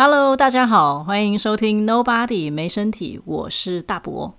[0.00, 4.32] Hello，大家好，欢迎收听 Nobody 没身体，我是大伯。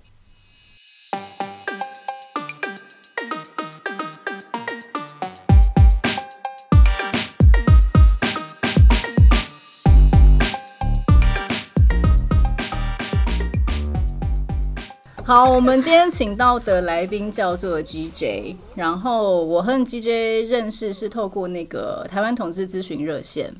[15.26, 23.54] 好，我们今天请到的来宾叫做 GJ，然后我和 GJ 认识是透过那个台湾同志咨询热线。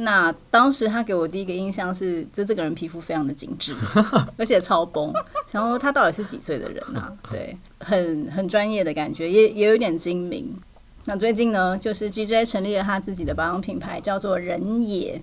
[0.00, 3.74] 那当时他给我第一个印象是，就这个人皮肤非常的紧致，
[4.38, 5.12] 而且超崩。
[5.50, 7.12] 然后他到底是几岁的人啊？
[7.30, 10.56] 对，很很专业的感觉，也也有点精明。
[11.04, 15.20] 那最近呢，就是 GJ 成立了他自己的保养品牌，叫做人野。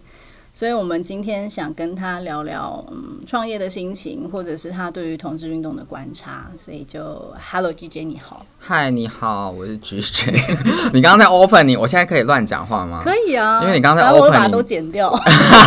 [0.57, 6.49] 所以，我们今天想跟他聊聊，嗯，创业的心情，或者是他对于同志运动的观察。
[6.57, 8.45] 所以，就 Hello G J，你好。
[8.57, 10.31] 嗨，你好，我是 G J。
[10.93, 13.01] 你刚刚在 opening，我现在可以乱讲话吗？
[13.03, 15.13] 可以啊，因为你刚才 opening 都剪掉。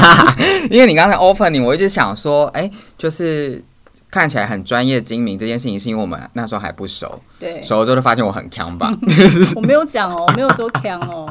[0.70, 3.62] 因为你刚才 opening，我一直想说，哎，就是。
[4.10, 8.90] 看起来很专业精明，这件事情是因为我们那时候还不熟，对，熟了之后就发现我很强吧。
[9.54, 11.30] 我没有讲哦，我没有说强哦。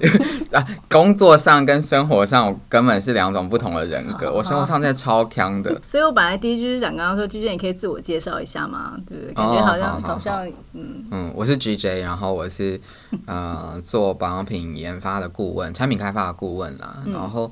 [0.52, 4.30] 啊，工作上跟生活上我根本是两种不同的人格。
[4.30, 5.80] 我生活上真的超强的。
[5.86, 8.92] 所以我本来第一句是想刚刚说，G J，你可以自我介绍一下吗？
[9.06, 9.32] 对对？
[9.32, 12.78] 感觉好像好像嗯嗯，我是 G J，然后我是
[13.26, 17.50] 呃做保养品研发的顾问，产品开发的顾问啦，然后。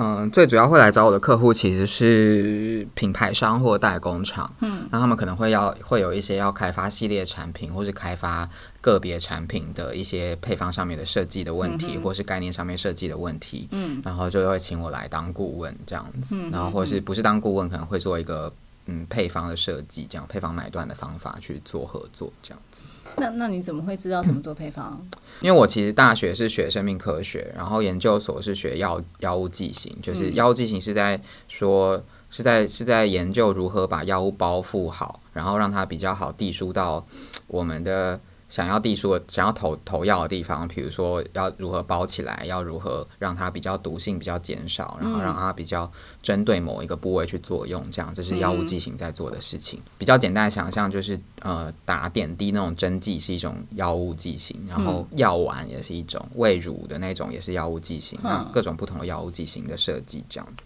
[0.00, 8.48] 嗯，最主要会来找我的客户其实是品牌商或代工厂，嗯，那他们可能会要会有一些要开发系列产品，或是开发
[8.80, 18.52] 个别产品的一些配方上面的设计的问题，或是概念上面设计的问题，嗯，然后就会请我来当顾问这样子，然后或是不是当顾问，可能会做一个
[18.90, 22.82] 嗯配方的设计，这样配方买断的方法去做合作这样子。
[23.16, 25.00] 那那你怎么会知道怎么做配方？
[25.42, 37.06] 因为我其实大学是学生命科学，然后研究所是学药药物剂型，就是药物剂型是在说是在是在研究如何把药物包覆好，然后让它比较好递输到
[37.46, 38.18] 我们的。
[38.48, 45.90] 想要递出、想要投投药的地方，比如说要如何包起来，要如何让它比较毒性比较减少，然后让它比较
[46.22, 49.78] 针对某一个部位去作用，这样这是药物剂型在做的事情。
[49.98, 60.62] 比较简单的想象就是，呃，打点滴那种针剂是一种药物剂型，然后药丸也是一种，喂乳的那种也是药物剂型，那各种不同的药物剂型的设计这样子。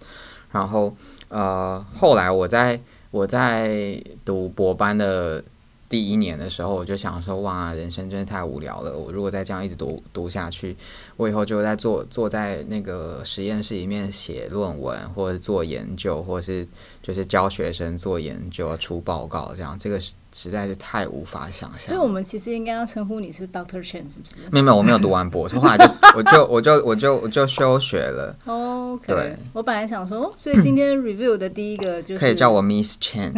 [0.52, 0.94] 然后，
[1.28, 5.42] 呃，后来我在我在读博班的。
[5.92, 8.96] 第一年的时候，我就想说，哇，人生真的太无聊了。
[8.96, 10.74] 我如果再这样一直读读下去，
[11.18, 16.66] 我以后就在坐坐在那个实验室里面写论文，或者做研究，或者是
[17.02, 19.78] 就是教学生做研究、出报告这样。
[19.78, 20.00] 这个
[20.34, 21.78] 实在是太无法想象。
[21.78, 24.36] 所以我们其实应该要称呼你是 Doctor Chen，是不是？
[24.50, 25.84] 没有没有，我没有读完博士， 后来就
[26.16, 28.34] 我就我就我就我就休学了。
[28.44, 29.36] 哦，对。
[29.52, 33.32] 我本来想说，所以今天 review 的第一个就是可以叫我 Miss Chen。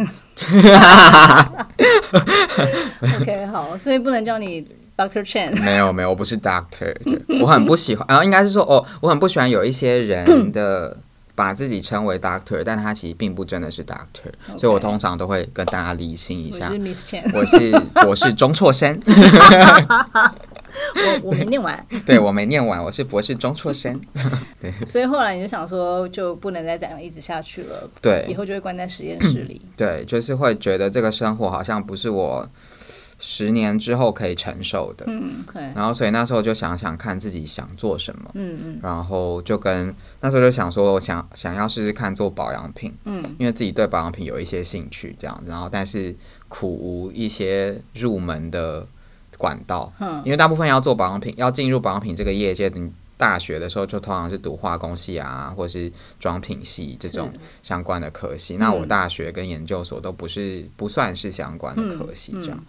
[3.19, 4.65] OK，好，所以不能叫你
[4.97, 5.53] Doctor Chen。
[5.63, 6.95] 没有没有，我不是 Doctor，
[7.41, 8.05] 我很不喜欢。
[8.07, 10.97] 然后应该是说，哦，我很不喜欢有一些人的
[11.35, 16.67] 把自己称为 Doctor，但他其实并不真的是 Doctor，所以我通常都会跟大家理清一下。
[16.67, 18.99] 我是 Miss Chen，我是我是中辍生。
[20.95, 23.99] 我我没念完， 对我没念完，我是博士中辍生。
[24.59, 27.89] 对，所以后来你就想说，就不能再这样一直下去了。
[28.01, 29.61] 对，以后就会关在实验室里。
[29.77, 32.49] 对，就是会觉得这个生活好像不是我
[33.27, 35.03] 十年之后可以承受的。
[35.07, 35.63] 嗯，可以。
[35.73, 38.29] 然后，所以那时候就想想看自己想做什么。
[38.35, 38.79] 嗯嗯。
[38.83, 39.91] 然后就跟
[40.21, 42.93] 那时候就想说，我想想要试试看做保养品。
[43.05, 43.23] 嗯。
[43.39, 45.43] 因为自己对保养品有一些兴趣，这样。
[45.47, 46.15] 然后，但是
[46.47, 48.85] 苦无一些入门的。
[49.37, 52.79] 管道，嗯，因为大部分要做保养品，要进入保养品这个业界，的
[53.17, 57.29] 大学的时候就通常是读化工系啊，或是妆品系这种
[57.61, 58.55] 相关的科系。
[58.55, 62.63] 那我大学跟研究所都不是不算是相关的科系，这样。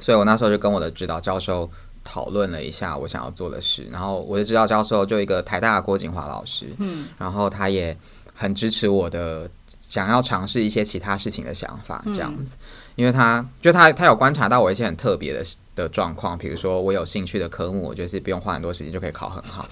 [0.00, 1.70] 所以我那时候就跟我的指导教授
[2.02, 7.96] 讨论了一下我想要做的事，然后我的指导教授就一个台大的郭景华老师，嗯，然后他也
[8.34, 9.50] 很支持我的。
[9.86, 12.56] 想要尝试一些其他事情的想法，这样子，
[12.96, 15.44] 因为他就他他有观察到我一些很特别的
[15.76, 19.68] 的状况，比如说我有兴趣的科目，我就是不用花很多时间就可以考很好，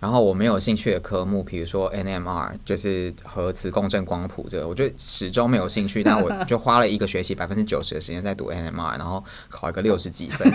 [0.00, 10.50] 然后我没有兴趣的科目，比如说 NMR 就是核磁共振光谱这个，我就始终没有兴趣，但我 就花了一个学期百分之九十的时间在读 NMR，然后考一个六十几分。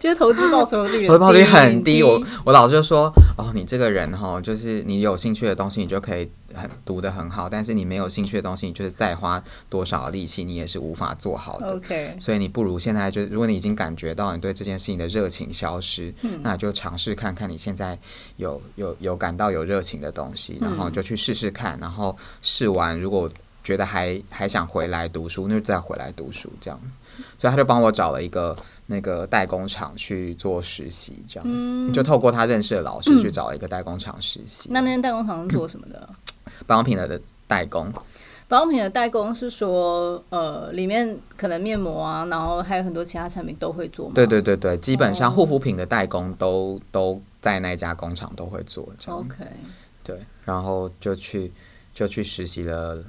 [0.00, 2.02] 就是投资报酬率，投资报酬率很低。
[2.02, 11.74] 我我老师就说，哦，你这个人哈，就是你有兴趣的东西，你就可以很读的很好，但是你没有兴趣的东西，你就是再花多少力气，你也是无法做好的。
[11.74, 17.98] OK，所以你不如现在就，如果你已经感觉到你对这件事情的热情消失，那就尝试看看你现在
[18.38, 23.28] 有有有感到有热情的东西，然后就去试试看，然后试完如果
[23.62, 26.80] 觉得还还想回来读书，那就再回来读书这样。
[27.38, 34.68] 所以他就帮我找了一个那个代工厂去做实习，这样子就透过他认识的老师去找了一个代工厂实习。
[34.72, 36.08] 那那间代工厂是做什么的？
[36.66, 37.92] 保养品的代工。
[38.48, 44.10] 保养品的代工是说，呃，里面可能面膜啊，然后还有很多其他产品都会做。
[44.14, 49.46] 对对对对，基本上护肤品的代工都都在那家工厂都会做这样子。
[50.02, 51.52] 对，然后就去
[51.92, 53.04] 就去实习了。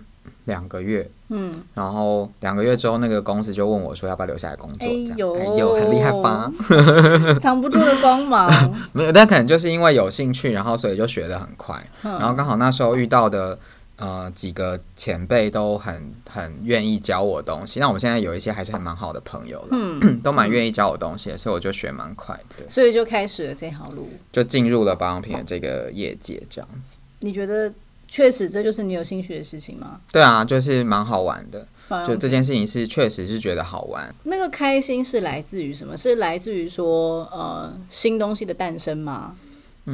[0.45, 6.51] 两个月，嗯，然后两个月之后，那个公司就问我说要不要留下来工作，这样，有很厉害吧？
[7.39, 8.49] 藏不住的光芒，
[8.91, 13.57] 没有，但可能就是因为有兴趣，然后所以就学的很快，然后刚好那时候遇到的
[13.97, 26.97] 呃几个前辈都很很愿意教我东西，那我们现在有一些还是很蛮好的朋友了，嗯， 都蛮愿意教我东西，所以我就学蛮快的，所以就开始了这条路，就进入了保养品的这个业界，这样子。
[27.19, 27.71] 你觉得？
[28.11, 30.01] 确实，这就是你有兴趣的事情吗？
[30.11, 31.65] 对啊，就是蛮好玩的。
[32.05, 34.13] 就这件事情是确实是觉得好玩。
[34.23, 35.95] 那个开心是来自于什么？
[35.95, 39.35] 是来自于说呃新东西的诞生吗？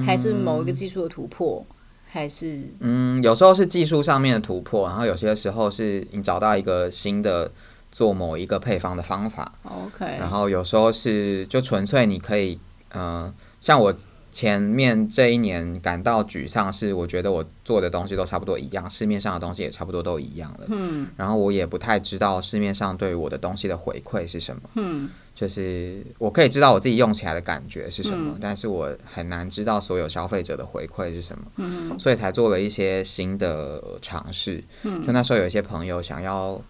[0.06, 1.64] 还是某一个技术的突破？
[2.08, 7.52] 还是嗯，有时候是技术上面的突破，然后有些时候是你找到一个新的
[7.92, 9.52] 做某一个配方的方法。
[9.64, 10.06] OK。
[10.20, 12.60] 然后有时候是就纯粹你可以
[12.96, 13.32] 嗯，
[13.62, 13.94] 像我。
[14.32, 20.68] 前面这一年感到沮丧，是我觉得我做的东西都差不多一样，市面上的东西也差不多都一样了。
[20.68, 24.62] 嗯，然后我也不太知道市面上对我的东西的回馈是什么。
[24.76, 31.46] 嗯，就是我可以知道我自己用起来的感觉是什么，但是我很难知道所有消费者的回馈是什么。
[31.56, 34.64] 嗯，所以才做了一些新的尝试。
[34.84, 36.62] 嗯，就那时候有一些朋友想要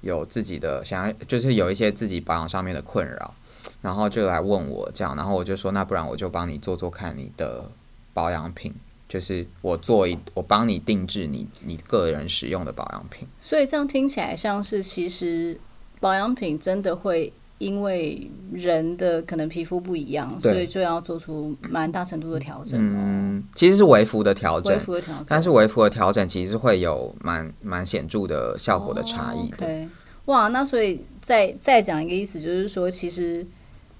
[0.00, 3.34] 有自己的，想要就是有一些自己保养上面的困扰。
[3.82, 7.68] 然后就来问我这样，然后我就说，那不然我就帮你做做看你的
[8.14, 8.72] 保养品，
[9.08, 13.26] 就是我做一，我帮你定制你你个人使用的保养品。
[13.40, 15.58] 所以这样听起来像是，其实
[15.98, 22.78] 保养品真的会因为人的可能皮肤不一样，所以就要做出蛮大程度的调整。
[22.80, 29.88] 嗯，其实是微幅的调整，微幅的调整，但是微幅的调整其实会有蛮蛮显著的效果的差异的。
[30.26, 33.44] 哇，那所以再再讲一个意思，就是说其实。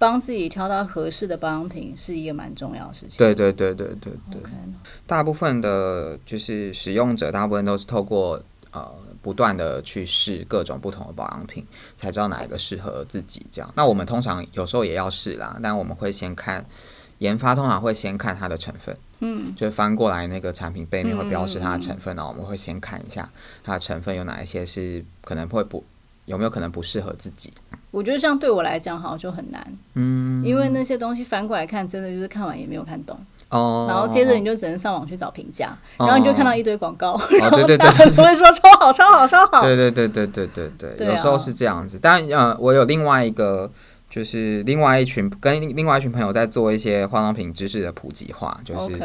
[0.03, 3.19] 帮自己挑到合适的保养品是一个蛮重要的事情。
[3.19, 4.41] 对对对对对对。
[5.07, 11.65] 大部分的，就是使用者，大部分都是透过呃不断的去试各种不同的保养品，
[11.97, 13.47] 才知道哪一个适合自己。
[13.53, 16.67] 这样，那我们通常有时候也要试啦，但我们会先看
[17.19, 18.99] 研发，通常会先看它的成分。
[19.21, 19.55] 嗯。
[19.55, 23.31] 就翻过来那个产品背面会标示它的成分呢，我们会先看一下
[23.63, 25.85] 它的成分有哪一些是可能会不
[26.33, 27.53] 有没有可能不适合自己。
[27.91, 29.65] 我觉得这样对我来讲好像就很难，
[29.95, 33.15] 嗯，因为那些东西反过来看，真的就是看完也没有看懂，
[33.51, 40.47] 哦，然后接着你就只能上网去找评价，然后你就看到一堆广告，然后大家都会说超好超好超好，对对对对对
[40.79, 43.71] 对对，有时候是这样子，但呃，我有另外一个。
[44.13, 49.03] 就是另外一群跟另外一群朋友在做一些化妆品知识的普及化，就是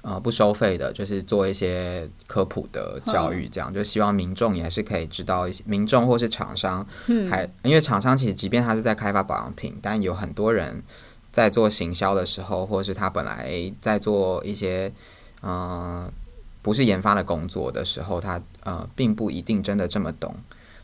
[0.00, 6.86] 呃不收费的，就是做一些科普的教育，这样就希望民众也是可以知道一些民众或是厂商，
[7.28, 10.82] 还因为厂商其实即便他是在开发保养品，但有很多人
[11.30, 14.90] 在做行销的时候，或是他本来在做一些
[15.42, 16.10] 嗯
[16.62, 20.34] 不是研发的工作的时候，他呃并不一定真的这么懂。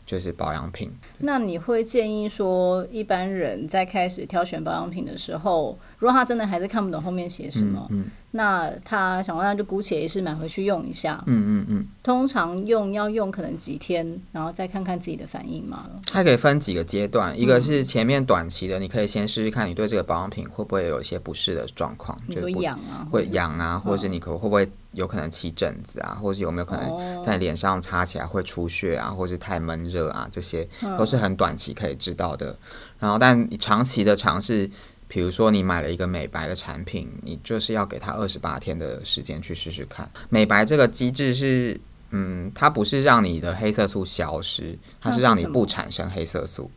[0.05, 0.91] 就是保养品。
[1.19, 7.89] 那你会建议说，一般人在开始挑选保养品的时候，如果他真的还是看不懂后面写什么，
[8.31, 11.23] 那他想问，那就姑且也是买回去用一下。
[11.27, 11.87] 嗯嗯嗯。
[12.03, 15.85] 通常用要用可能几天，然后再看看自己的反应嘛。
[16.11, 30.67] 它可以分几个阶段，一个是前面短期的，你可以先试试看，你对这个保养品会不会有一些不适的状况，就痒啊，会痒啊，或者是你可会不会有可能起疹子啊，或者是有没有可能在脸上擦起来会出血啊，或者是太闷热啊，这些
[30.97, 32.57] 都是很短期可以知道的。
[32.99, 34.69] 然后，但你长期的尝试。
[35.13, 40.09] 比如说，你买了一个美白的产品，你就是要给它二十八天的时间去试试看。
[40.27, 41.79] 美白这个机制是，
[42.09, 46.71] 嗯，它不是让你的黑色素消失，它是让你不产生黑色素。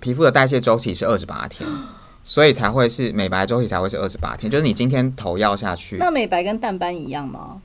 [0.00, 1.68] 皮肤的代谢周期是二十八天，
[2.24, 4.50] 所以才会是美白周期才会是二十八天。
[4.50, 7.60] 就是你今天投药下去，那美白跟淡斑一样吗？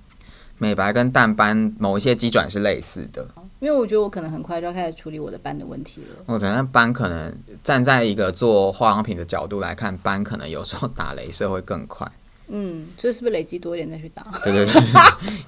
[0.58, 3.26] 美白跟淡斑某一些基转是类似的。
[3.60, 6.24] 因为我觉得我可能很快就要开始处理我的斑的问题了。
[6.26, 12.10] 我等下斑可能站在一个做化妆品的角度来看，斑可能有时候打镭射会更快。
[12.50, 14.26] 嗯，所以是不是累积多一点再去打？
[14.44, 14.82] 对对对，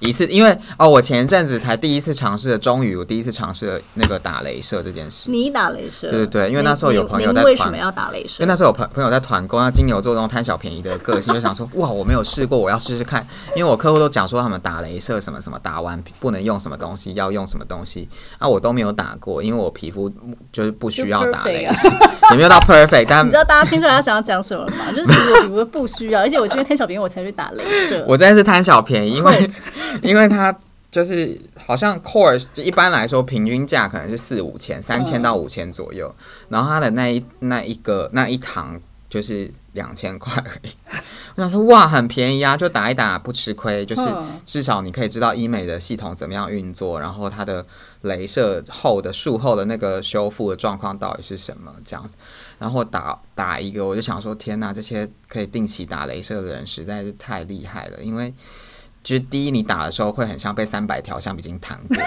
[0.00, 5.30] 一次，因为哦，我前一阵子才第一次尝试了，终于我第一次尝试了那个打镭射这件事。
[5.30, 6.08] 你打镭射？
[6.10, 7.44] 对对对，因为那时候有朋友在团。
[7.44, 8.36] 为什么要打镭射？
[8.38, 13.26] 因为那时候有朋朋友在团购，那金牛座那种贪小便宜的个性，就想说哇，我没有试过，我要试试看。
[13.56, 20.10] 因为我客户都讲说他们打镭射什么什么，打完不能用什么东西，要用什么东西啊，我都没有打过，因为我皮肤
[20.52, 21.88] 就是不需要打镭射，
[22.30, 23.06] 也没有到 perfect。
[23.08, 24.92] 但你知道大家听出来他想要讲什么吗？
[24.94, 28.04] 就是我皮肤不需要，而且我是因为贪小便宜我才去打镭射。
[28.08, 29.48] 我真的是贪小便宜，因为
[30.02, 30.54] 因为它
[30.90, 36.14] 就是好像 course 就一般来说平均价可能是四五千，三千到五千左右，
[36.48, 38.78] 然后它的那一那一个那一堂
[39.12, 40.72] 就是两千块而已。
[41.36, 44.02] 我想说哇，很便宜啊，就打一打不吃亏，就是
[44.46, 47.66] 至少你可以知道医美的系统怎么样运作，然后它的
[48.04, 52.14] 镭射后的术后的那个修复的状况到底是什么这样子。
[52.58, 58.02] 然后打打一个，我就想说，天哪，这些可以定期打镭射的人实在是太厉害了。
[58.02, 58.32] 因为，
[59.02, 61.98] 就是第一，你打的时候会很像被三百条橡皮筋弹过，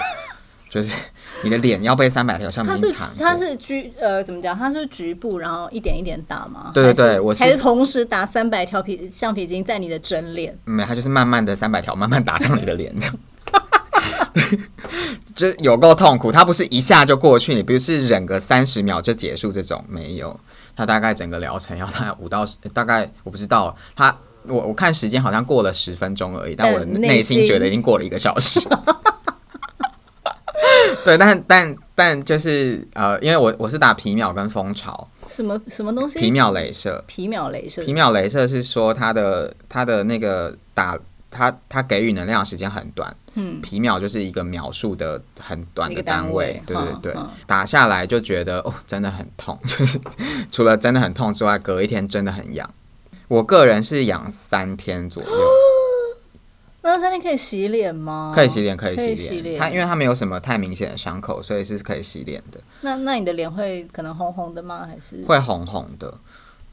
[0.76, 0.92] 就是
[1.42, 3.08] 你的脸要被三百条橡皮筋弹。
[3.18, 4.56] 它是局呃，怎么讲？
[4.56, 6.70] 它是局部，然后一点一点打吗？
[6.74, 10.56] 对对对，我还是同时打三百条皮橡皮筋在你的整脸？
[10.66, 13.16] 没有，它就是慢慢的三百条慢慢打上你的脸这样。
[14.34, 14.58] 对，
[15.34, 16.30] 就有够痛苦。
[16.30, 20.38] 它不是一下就过去，你不是忍个三十秒就结束这种，没有。
[20.76, 23.74] 它大概整个疗程要大概五到十，大概我不知道。
[23.94, 28.60] 它我我看时间好像过了十分钟而已，但我内心觉得已经过了一个小时。
[31.04, 36.18] 对，但但但就是呃，因为我我是打皮秒跟蜂巢，什么什么东西？
[36.18, 40.98] 皮秒镭射，皮秒镭射，皮秒镭射是说它的它的那个打。
[41.28, 47.14] 它它给予能量时间很短，嗯，皮秒就是一个秒数的很短的单位，对对对，
[47.46, 50.00] 打下来就觉得哦，真的很痛，就是
[50.50, 52.72] 除了真的很痛之外，隔一天真的很痒。
[53.28, 55.28] 我个人是痒三天左右。
[56.86, 58.32] 那餐厅可以洗脸吗？
[58.34, 59.58] 可以洗脸，可以洗脸。
[59.58, 62.60] 它因为它没有什么太明显的伤口，所以是可以洗脸的。
[62.82, 64.86] 那那你的脸会可能红红的吗？
[64.88, 66.14] 还是会红红的？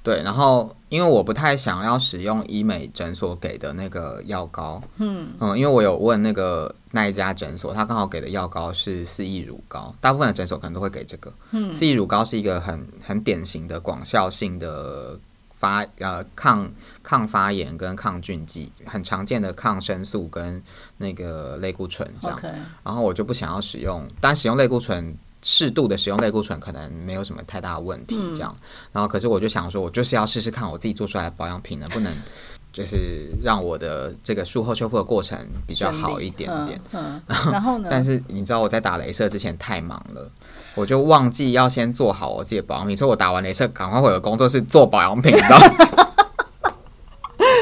[0.04, 11.32] 对，然后因为我不太想要使用医美诊所给的那个药膏，嗯嗯，因为我有问那个那一家诊所，他刚好给的药膏是四益乳膏，大部分的诊所可能都会给这个。
[11.52, 15.18] 嗯，四益乳膏是一个很很典型的广效性的
[15.64, 16.70] 发呃抗
[17.02, 20.62] 抗发炎跟抗菌剂，很常见的抗生素跟
[20.98, 22.38] 那个类固醇这样。
[22.84, 25.16] 然后我就不想要使用，但使用类固醇。
[25.46, 28.56] 适度的使用类固醇可能没有什么太大的问题，这样。
[28.94, 32.14] 然后，可是我就想说，我就是要试试看我自己做出来的保养品能不能，
[32.72, 36.80] 就是让我的这个术后修复的过程比较好一点点。
[36.94, 37.22] 嗯。
[37.52, 37.90] 然后呢？
[37.92, 40.32] 但是你知道我在打镭射之前太忙了，
[40.76, 45.60] 我就忘记要先做好我自己的保养品，所以我打完镭射赶快回了工作室做保养品，你知道。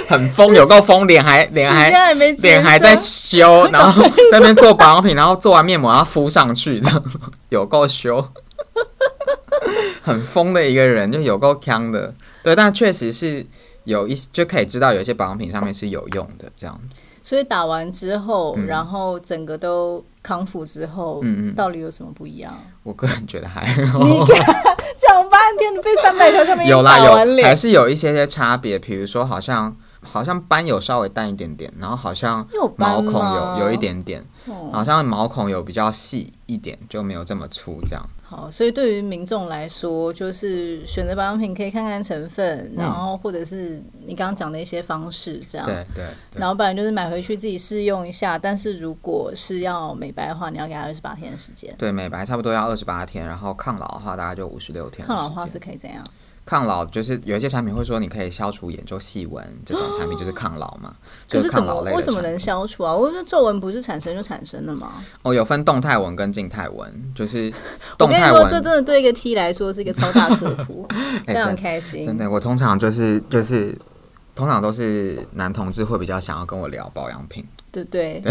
[0.07, 7.03] 很疯，有够疯，脸还脸还脸还在修，然后在那边做保养品，然后做完面膜要敷上去，这样
[7.47, 8.27] 有够修，
[10.01, 12.13] 很疯的一个人，就有够强的。
[12.43, 13.45] 对，但确实是
[13.85, 16.95] 有一就可以知道有一些保养品上面是有用的这样子。
[17.31, 22.53] 所以打完之后，然后整个都康复之后，嗯嗯，到底有什么不一样？
[22.83, 24.03] 我个人觉得还好。
[24.03, 24.27] 你看
[24.99, 29.73] 讲半天，你被三百条上面有啦有，还是有一些些差别，比如说好像。
[30.03, 34.23] 好像斑有稍微淡一点点，然后好像毛孔有有一点点，
[34.71, 38.03] 好像毛孔有比较细一点，就没有这么粗这样。
[38.23, 45.67] 好，所以对于民众来说，就是选择保养品可以看看成分，然后或者是你刚刚讲的一些方式这样。
[45.67, 46.05] 对对。
[46.37, 51.75] 然后不然就是买回去自己试用一下，但是如果是要美白的话，你要给他二十八天的时间。
[51.77, 55.05] 对，美白差不多要二十八天，然后抗老的话大概就五十六天。
[55.05, 56.01] 抗老的话是可以怎样？
[56.43, 60.93] 抗老就是有一些产品会说你可以消除眼周细纹，这种产品就是抗老嘛，
[61.27, 62.93] 就是抗老类为什么能消除啊？
[62.93, 64.91] 我说皱纹不是产生就产生的吗？
[65.21, 67.53] 哦，有分动态纹跟静态纹，就是
[67.99, 70.85] 我跟你说，这真的对一个 T 来说是一个超大科普，
[71.25, 72.05] 非常开心。
[72.05, 73.77] 真的，我通常就是就是
[74.35, 78.21] 通常都是男同志会比较想要跟我聊保养品，对对？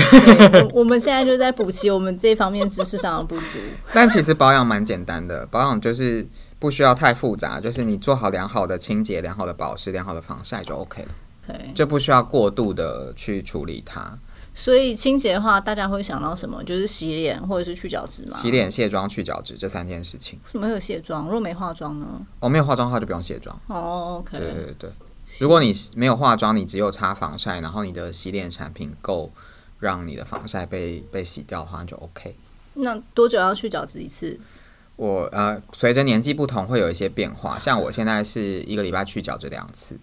[0.75, 3.59] 我们现在就在补齐我们这方面知识上的不足。
[3.95, 6.27] 但其实保养蛮简单的，保养就是。
[6.61, 11.09] 不需要太复杂，就是你做好良好的清洁、良好的保湿、良好的防晒就 OK 了。
[11.49, 14.19] 对，就不需要过度的去处理它。
[14.55, 16.63] 所以清洁的话，大家会想到什么？
[16.65, 18.37] 就是洗脸或者是去角质嘛？
[18.37, 20.39] 洗脸、卸妆、去角质这三件事情。
[20.53, 21.25] 什么有卸妆？
[21.25, 22.07] 如果没化妆呢？
[22.41, 23.59] 哦，没有化妆的话就不用卸妆。
[23.69, 24.39] 哦，OK。
[24.39, 24.91] 对对对，
[25.39, 29.31] 如果你没有化妆，你只有擦防晒，然后你的洗脸产品够
[29.79, 32.35] 让你的防晒被被洗掉的话就 OK。
[32.75, 34.39] 那多久要去角质一次？
[35.01, 39.99] 我呃，随着年纪不同会有一些变化，像我现在是一个礼拜去角质两次。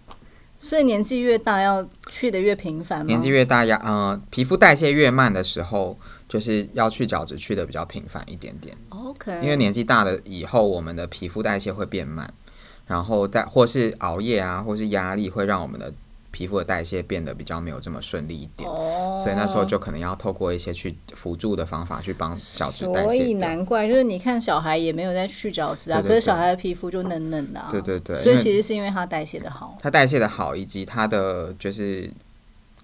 [0.58, 3.06] 所以年纪越大要去的越频繁？
[3.06, 5.96] 年纪越大要呃，皮肤代谢越慢的时候，
[6.28, 8.76] 就是要去角质去的比较频繁一点点。
[8.88, 9.38] OK。
[9.40, 12.28] 因为年纪大了以后，我们的皮肤代谢会变慢，
[12.88, 15.92] 然后再或是熬夜啊，或是压力会让我们的。
[16.38, 23.08] 皮肤的代谢变得比较没有这么顺利一点，所以那时候就可能要透过一些去辅助的方法去帮角质代谢。
[23.08, 27.60] 所以难怪，就是你看小孩也没有在去角质啊，可是小孩的皮肤就嫩嫩的。
[27.72, 28.22] 对对对。
[28.22, 32.08] 所以其实是因为他代谢的好，他代谢的好，以及他的就是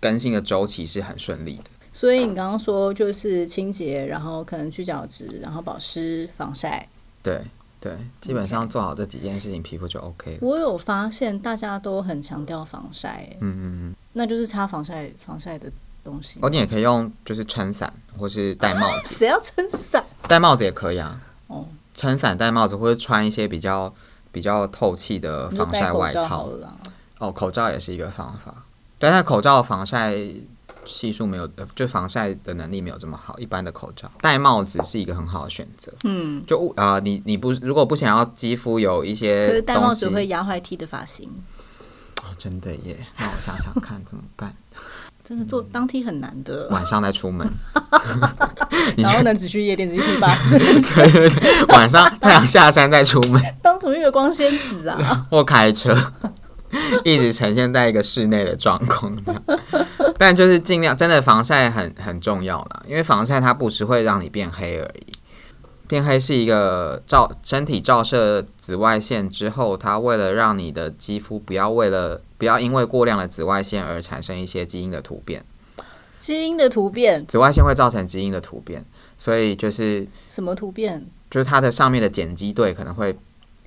[0.01, 1.65] 更新的周期是很顺利的。
[1.93, 6.89] 所以你刚刚说就是清洁，然后可能去角质，然后保湿、防晒。
[7.23, 7.41] 对。
[7.85, 10.39] 对，基本上做好这几件事情，皮肤就 OK 了。
[10.41, 15.71] 我有发现大家都很强调防晒，嗯嗯嗯，那就是擦防晒防晒的
[16.03, 16.39] 东西。
[16.41, 19.09] 哦，你也可以用，就是撑伞或是戴帽子。
[19.19, 20.03] 谁要撑伞？
[20.27, 21.21] 戴帽子也可以啊。
[21.49, 23.95] 哦，撑伞戴帽子，或者穿一些比较
[24.33, 26.49] 比较透气的防晒外套。
[27.19, 28.65] 哦，口罩也是一个方法。
[28.99, 30.17] 但是口罩防晒。
[30.85, 33.39] 系数没有，就防晒的能力没有这么好。
[33.39, 35.93] 一般的口罩、戴帽子是一个很好的选择。
[36.05, 41.29] 嗯，就啊，你你不如果不想要肌肤有一些，可是戴帽子会压坏 T 的发型。
[42.23, 43.07] 哦，真的耶！
[43.19, 44.55] 那我想想看怎么办？
[45.27, 46.69] 真的做当 T 很难的。
[46.69, 47.49] 晚上再出门，
[48.99, 50.39] 然后呢，只去夜店，只去吧。
[50.51, 55.27] 对对对，晚上太阳下山再出门， 当什么月光仙子啊？
[55.31, 55.97] 或开车。
[57.05, 59.43] 一直呈现在一个室内的状况，这样，
[60.27, 65.13] 但就是尽量真的防晒很很重要啦，因为防晒它不是会让你变黑而已，
[65.87, 75.45] 变黑是一个照身体照射紫外线之后，它为了让你的肌肤不要为了不要因为过量的紫外线而产生一些基因的突变，
[76.19, 78.83] 基因的突变，紫外线会造成基因的突变，
[79.19, 81.05] 所以就是什么突变？
[81.31, 83.15] 就是它的上面的碱基对可能会。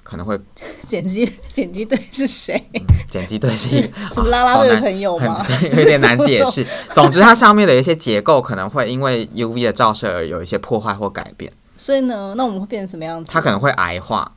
[0.08, 0.40] 可能会
[0.88, 2.64] 剪辑 剪辑队是谁？
[3.10, 3.82] 剪辑队是
[4.14, 5.46] 什么 拉拉队的朋友吗？
[5.64, 6.66] 有点难解释。
[6.94, 11.52] 总之，它上面的一些结构可能会因为 UV 的照射而有一些破坏或改变。
[11.76, 13.30] 所以呢，那我们会变成什么样子？
[13.30, 14.32] 它可能会癌化，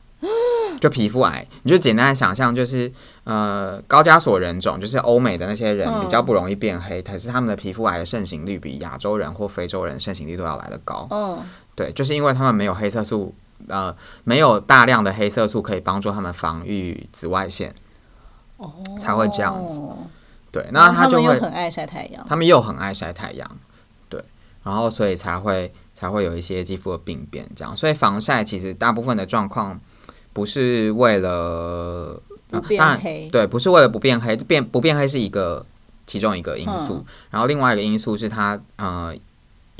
[0.81, 1.47] 就皮肤癌。
[1.63, 2.91] 你就简单的想象，就是
[3.23, 11.07] 呃，高加索人种，就是欧美的那些人比较不容易变黑，可是他们的皮肤癌的盛行率比亚洲人或非洲人盛行率都要来得高。
[11.11, 11.37] 嗯，
[11.75, 13.33] 对，就是因为他们没有黑色素。
[13.67, 17.73] 呃，没有大量的黑色素可以帮助他们防御紫外线，
[18.57, 19.81] 哦，才会这样子。
[20.51, 22.25] 对，那他就会很爱晒太阳。
[22.27, 23.57] 他们又很爱晒太阳，
[24.09, 24.23] 对，
[24.63, 27.75] 然后所以才会才会有一些肌肤的病变这样。
[27.75, 29.79] 所以防晒其实大部分的状况
[30.33, 35.65] 不是为了不变黑，对，不是为了不变黑，变不变黑是一个
[36.05, 39.15] 其中一个因素，然后另外一个因素是它呃。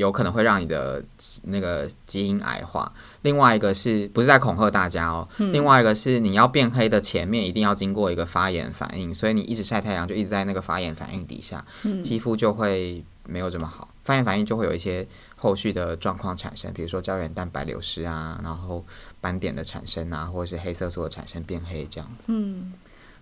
[0.01, 1.03] 有可能会让你的
[1.43, 2.91] 那个基因癌化。
[3.21, 5.27] 另外一个是不是在恐吓大家哦？
[5.53, 11.63] 另外一个是你要变黑的前面一定要经过一个发炎反应，所以你一直晒太阳就一直在那个发炎反应底下，
[12.03, 13.87] 肌肤就会没有这么好。
[14.03, 18.83] 发炎反应就会有一些后续的状况产生，比如说胶原蛋白流失啊，然后
[19.21, 22.23] 斑点的产生啊，或者是黑色素的产生变黑这样子。
[22.27, 22.73] 嗯。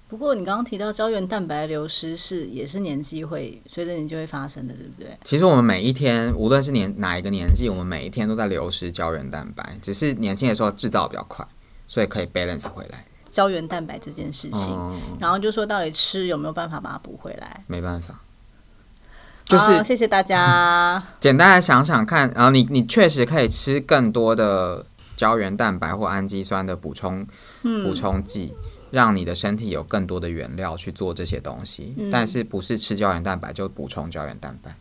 [0.10, 5.16] 不过你刚刚提到胶原蛋白流失是也是年纪会随着年纪会发生的，对不对？
[5.24, 11.46] 其实我们每一天，无论是年哪一个年纪，我们每一天都在流失胶原蛋白，只是年轻的时候制造比较快，
[11.86, 14.76] 所以可以 balance 回来胶原蛋白这件事情。
[15.20, 17.64] 然后就说到底吃有没有办法把它补回来？
[17.68, 18.20] 没办法，
[19.46, 21.04] 就是谢谢大家。
[21.22, 24.84] 简单的想想看，然后你你确实可以吃更多的
[25.16, 27.28] 胶原蛋白或氨基酸的补充
[27.84, 28.56] 补充剂。
[28.92, 34.76] 让你的身体有更多的原料去做这些东西，但是不是吃胶原蛋白就补充胶原蛋白，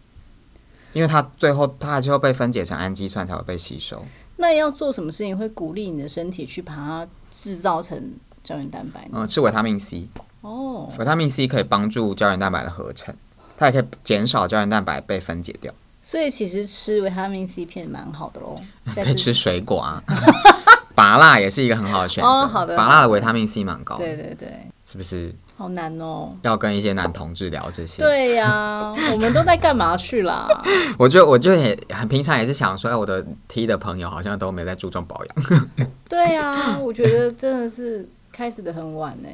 [0.93, 4.05] 因为它最后它还是会被分解成氨基酸才会被吸收。
[4.37, 8.13] 那要做什么事情会鼓励你的身体去把它制造成
[8.45, 9.09] 胶原蛋白？
[9.13, 10.09] 嗯，吃维他命 C。
[10.41, 13.15] 哦，维他命 C 可以帮助胶原蛋白的合成，
[13.57, 15.75] 它也可以减少胶原蛋白被分解掉。
[16.01, 18.59] 所以其实吃维他命 C 片蛮好的喽，
[18.95, 20.03] 可以吃水果啊。
[20.99, 22.29] 拔辣也是一个很好的选择。
[22.29, 22.77] 哦，好的。
[22.77, 23.97] 拔辣的维他命 C 蛮高。
[23.97, 24.49] 对对对。
[24.85, 25.33] 是不是？
[25.57, 26.33] 好难哦。
[26.43, 28.03] 要跟一些男同志聊这些。
[28.03, 30.49] 对呀， 我们都在干嘛去啦？
[30.99, 35.87] 我就我就也很平常，也是想说，哎，我的 T 的朋友好像都没在注重保养。
[36.09, 39.29] 对呀，我觉得真的是开始的很晚呢。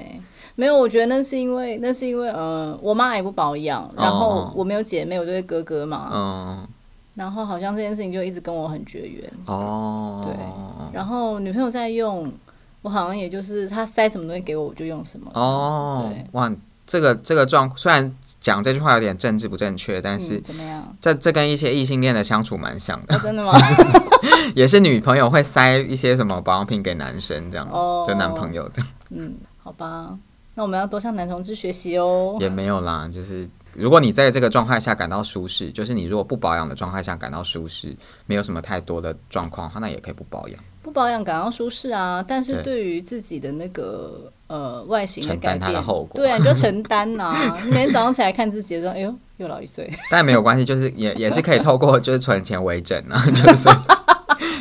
[0.57, 6.11] 没有，我觉得那是因为那是因为呃，我妈也不保养，然后我没有姐妹，我对哥哥嘛。
[6.13, 6.69] 嗯。
[7.15, 10.35] 然后好像这件事情就一直跟我很绝缘哦，对。
[10.93, 12.33] 然后女朋友在用，
[12.83, 16.13] 我好像也就是她塞什么东西给我，我就用什么哦。
[16.33, 16.53] 哇，
[16.87, 20.93] 这个这个状，虽然讲这句话有点政治不正确，但是怎么样？
[21.01, 23.19] 这这跟一些异性恋的相处蛮像的。
[23.21, 23.53] 真的吗？
[24.55, 27.69] 也是女朋友会塞一些什么保养品给男生，这样
[28.07, 28.91] 就男朋友这样。
[29.11, 30.17] 嗯，好吧，
[30.55, 32.37] 那我们要多向男同志学习哦。
[32.41, 37.95] 也没有啦，就是如果你在这个状态下感到舒适，就是你如果不保养的状态下感到舒适，
[38.27, 40.59] 没有什么太多的状况，那也可以不保养。
[40.83, 45.73] 不保养感到舒适啊，但是对于自己的那个呃外形的改变，
[46.13, 47.35] 对啊，你就承 担呐。
[47.67, 49.91] 每天早上起来看自己的时候，哎呦，又老一岁。
[50.11, 53.69] 但没有关系，就是也也是可以透过就是存钱为整啊， 就是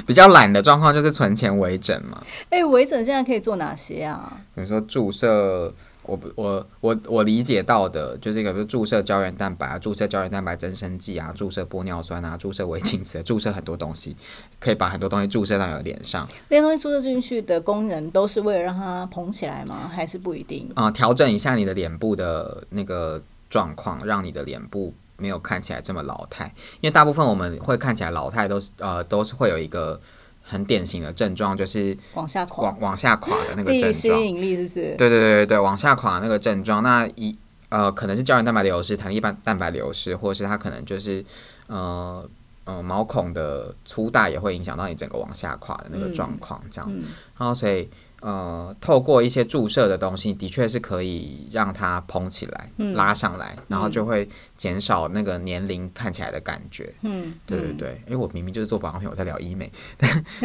[0.07, 2.23] 比较懒的状况，就是存钱为整嘛。
[2.49, 4.31] 哎，为整现在可以做哪些啊？
[4.55, 5.73] 比如说注射。
[6.05, 14.15] 我不我我我理解到的，就是一个，比如注射胶原蛋白啊，注射胶原蛋白增生剂啊，注射玻尿酸啊，注射维金瓷，注射很多东西，
[14.59, 16.27] 可以把很多东西注射到你的脸上。
[16.49, 19.89] 那些东西注射进去的功能，都是为了让它膨起来吗？
[19.93, 20.69] 还是不一定？
[20.75, 26.53] 啊，调整一下你的脸部的那个状况，让你的脸部没有看起来这么老态。
[26.81, 29.99] 因为大部分我们会看起来老态，都是呃，都是会有一个。
[30.43, 33.93] 很典型的症状就是往下垮，往 往下垮的那个症状。
[33.93, 34.81] 吸引力是不是？
[34.97, 37.35] 对对对对对，往下垮那个症状，那一
[37.69, 41.23] 呃可能是胶原蛋白流失、弹力蛋蛋白流失，或者是它可能就是
[41.67, 42.23] 呃
[42.65, 46.91] 呃毛孔的粗大也会影响到你整个往下垮的那个状况，这样。
[47.37, 47.89] 然后所以。
[48.23, 56.93] 呃，透过一些注射的东西，的确是可以让它膨起来、拉上来，然后就会减少那个年龄看起来的感觉。
[57.01, 58.01] 嗯，对对对。
[58.09, 59.69] 哎，我明明就是做保养品，我在聊医美，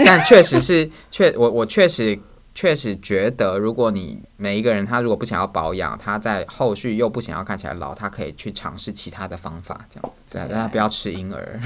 [0.05, 2.19] 但 确实是确我我确实。
[2.61, 11.61] 确实觉得，如果你每一个人他如果不想要保养，他在后续又不想要看起来老，他可以去尝试其他的方法，这样子，大家不要吃婴儿。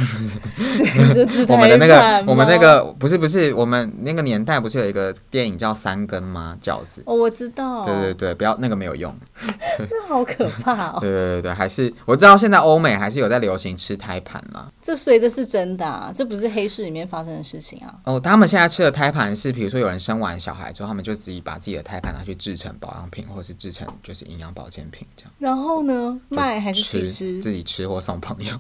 [1.49, 6.59] 我们的那个，我们那个不是不是，我们那个年代不是有一个电影叫《三根》吗？
[6.61, 7.03] 饺子。
[7.07, 7.83] 哦，我知道。
[7.87, 9.17] 对对对，不要那个没有用。
[9.89, 10.99] 那好可怕哦。
[11.01, 14.71] 对对对对，还是我知道现在欧美还是有在流行吃胎盘啦。
[14.83, 17.95] 这所以这是真的啊，这不是黑市里面发生的事情啊。
[18.05, 20.89] 哦，他们现在吃的胎盘是，比如说有人生完小孩之后。
[20.93, 25.33] 他们就自己把自己的胎盘拿去制成保养品，或是制成就是营养保健品这样。
[25.39, 27.41] 然后呢，卖还是吃？
[27.41, 28.53] 自己吃或送朋友。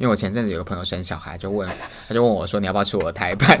[0.00, 1.68] 为我前阵子有个朋友生小孩，就问
[2.08, 3.58] 他就问我说：“你要不要吃我的胎盘？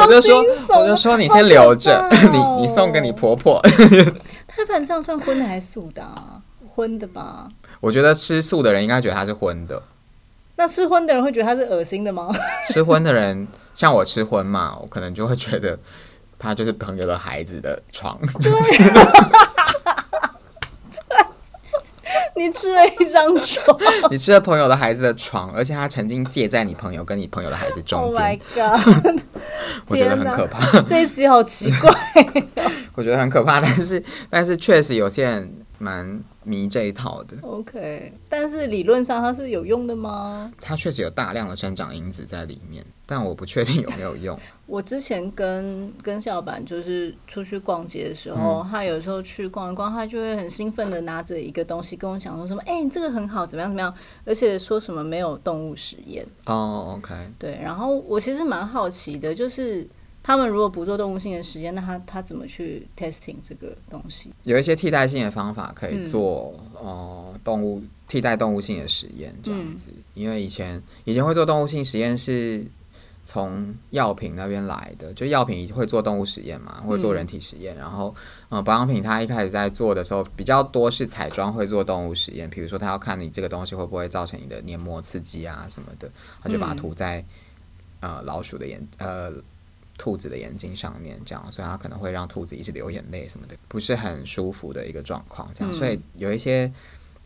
[0.00, 0.44] 我就说
[0.78, 3.60] 我就说你先留着， 你你送给你婆婆。
[4.46, 6.06] 胎盘这样算荤的还是素的？
[6.74, 7.48] 荤的吧。
[7.82, 9.82] 我觉得吃素的人应该觉得它是荤的。
[10.56, 12.30] 那吃荤的人会觉得它是恶心的吗？
[12.72, 13.48] 吃荤的人。
[13.74, 15.76] 像我吃荤嘛，我可能就会觉得
[16.38, 18.16] 他就是朋友的孩子的床。
[18.40, 18.52] 对，
[22.36, 23.76] 你吃了一张床，
[24.12, 28.22] 你吃了朋友的孩子的床，而且他曾经借在你朋友跟你朋友的孩子中间。
[28.22, 29.20] Oh my god！
[29.88, 30.82] 我觉得很可怕。
[30.82, 31.90] 这一集好奇怪。
[32.94, 36.22] 我觉得很可怕，但是但是确实有些人蛮。
[36.44, 40.52] 迷这一套的，OK，但是理论上它是有用的吗？
[40.60, 44.38] 它确实有大量的生长因子在里面，但我不确定有没有用。
[44.66, 56.26] 我之前跟跟校板就是出去逛街的时候，他有时候去逛一逛，他就会很兴奋的拿着一个东西跟我讲说什么：“哎，这个很好，怎么样怎么样？”而且说什么没有动物实验。
[56.46, 57.58] 哦，OK，对。
[57.62, 59.86] 然后我其实蛮好奇的，就是。
[60.22, 64.30] 他们如果不做动物性的实验，那他他怎么去 testing 这个东西？
[64.44, 69.86] 有一些替代性的方法可以做，呃，动物替代动物性的实验这样子。
[70.14, 72.64] 因为以前以前会做动物性实验是
[73.24, 77.76] 从药品那边来的，就药品会做动物实验嘛，会做人体实验。
[77.76, 78.14] 然后，
[78.48, 86.08] 呃，保养品它一开始在做的时候比较多是彩妆会做动物实验，比如说他要看你这个东西会不会造成你的黏膜刺激啊什么的，
[86.40, 87.24] 他就把它涂在
[87.98, 89.32] 呃老鼠的眼呃。
[90.02, 95.48] 兔子的眼睛上面，这样，所以它可能会让兔子一直流眼泪什么的，不是很舒服的一个状况。
[95.54, 96.72] 这样，所以有一些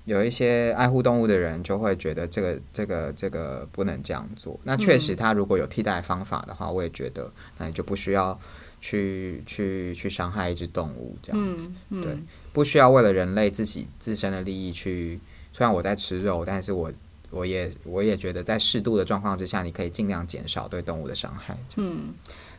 [0.04, 4.60] 有一些爱护动物的人就会觉得这个这个这个不能这样做。
[4.64, 8.38] 那确实，他如果有替代方法的话，我也觉得那你就不需要
[8.82, 11.70] 去去去伤害一只动物这样子。
[12.02, 12.14] 对，
[12.52, 15.18] 不需要为了人类自己自身的利益去。
[15.50, 16.92] 虽然我在吃肉，但是我
[17.30, 21.56] 我也我也觉得在适度的状况之下，你可以尽量减少对动物的伤害。
[21.76, 22.12] 嗯。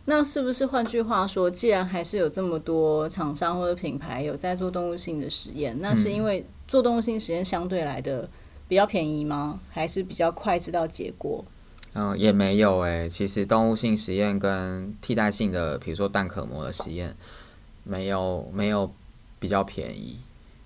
[0.09, 8.29] 那是不是换句话说，既然还是有这么多厂商或者品牌有在做动物性的实验，那是因为做动物性实验相对来的
[8.69, 9.59] 比较便宜吗？
[9.69, 11.43] 还是比较快知道结果？
[11.93, 13.09] 嗯，也没有诶。
[13.09, 17.13] 其实动物性实验跟替代性的，比如说蛋壳膜的实验，
[17.83, 18.89] 没有没有
[19.39, 20.19] 比较便宜。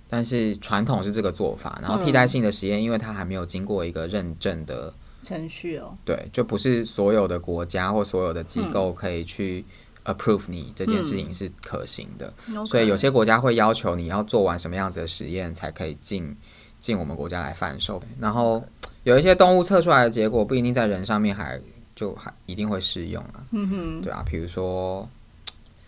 [0.08, 4.94] 但是传统是这个做法，然后替代性的实验，因为它还没有经过一个认证的。
[5.24, 9.64] 程序哦，对，就不是所有的国家或所有的机构可以去
[10.06, 12.34] approve 你这件事情是可行的。
[12.66, 16.36] 所以有些国家会要求你要做完什么样子的实验才可以进
[16.80, 18.02] 进我们国家来贩售。
[18.20, 18.64] 然后
[19.04, 21.62] 有一些动物测出来的结果不一定在人上面还
[21.96, 23.46] 就还一定会适用啊。
[23.52, 25.08] 嗯哼，对啊，比如说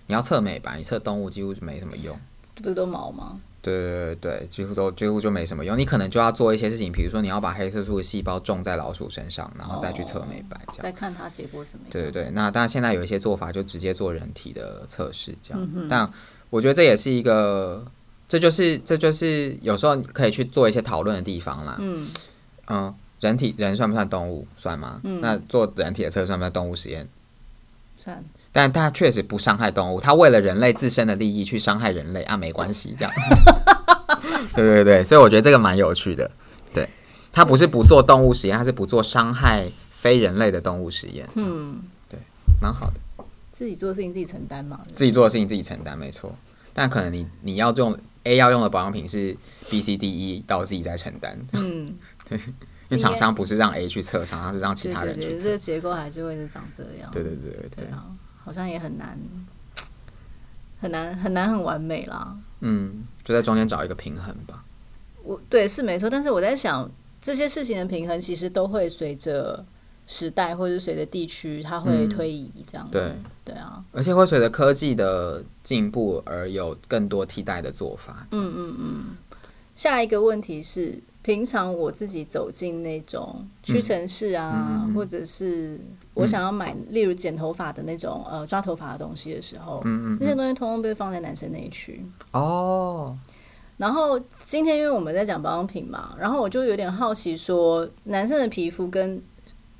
[0.08, 2.15] 你要测美白，你测动物几乎就没什么用。
[2.56, 3.39] 不是都毛吗？
[3.63, 5.76] 对对对对，几乎都几乎就没什么用。
[5.78, 11.91] 你可能就要做一些事情，比如说你要把黑色素的细胞种在老鼠身上，然后再去测美白，这样再看它结果怎么样。
[11.91, 15.88] 对对对，那当然现在有一些做法就直接做人体的测试，这样。
[15.89, 16.12] 但
[16.49, 17.86] 我觉得这也是一个，
[18.28, 21.78] 这就是这就是有时候可以去做一些讨论的地方啦。
[21.80, 22.10] 嗯
[22.67, 24.45] 嗯，人体人算不算动物？
[24.58, 24.99] 算吗？
[25.21, 27.08] 那做人体的测试算不算动物实验？
[27.97, 28.21] 算。
[28.54, 33.12] 但它确实不伤害动物，它为了人类自身的利益去伤害人类啊，没关系，这样。
[34.56, 36.30] 对对对，所以我觉得这个蛮有趣的。
[36.72, 36.88] 对，
[37.32, 41.28] 它不是不做动物实验，它是不做伤害非人类的动物实验。
[41.34, 42.20] 嗯，对，
[42.62, 43.26] 蛮好的。
[43.52, 44.80] 自己做的事情自己承担嘛。
[44.94, 46.34] 自己做的事情自己承担，没错。
[46.74, 49.36] 但可能你你要用 A 要用的保养品是
[49.70, 51.39] B、C、D、E，到自己在承担。
[51.54, 51.96] 嗯，
[52.30, 55.44] 对，因为厂商不是让 A 去测，厂商是让其他人去测。
[55.44, 57.10] 这个结构还是会是长这样。
[57.12, 58.06] 对对对对对啊。
[58.44, 59.18] 好像也很难，
[60.82, 62.38] 很难很难很完美啦。
[62.62, 64.64] 嗯，就在中间找一个平衡吧。
[65.24, 66.90] 我对是没错，但是我在想，
[67.22, 69.66] 这些事情的平衡其实都会随着
[70.06, 72.88] 时代或者随着地区，它会推移这样。
[72.92, 73.14] 对
[73.46, 78.28] 对啊，而且会随着科技的进步而有更多替代的做法。
[78.32, 79.04] 嗯嗯嗯。
[79.76, 85.80] 下一个问题是，平常我自己走进那种屈臣氏啊，或者是。
[86.13, 89.82] 我想要买，例如剪头发的那种呃抓头发的东西的时候，
[90.19, 92.06] 那些东西通通被放在男生那一区。
[92.32, 93.17] 哦。
[93.78, 99.21] 然后今天因为我们在讲保养品嘛，然后我就有点好奇，说男生的皮肤跟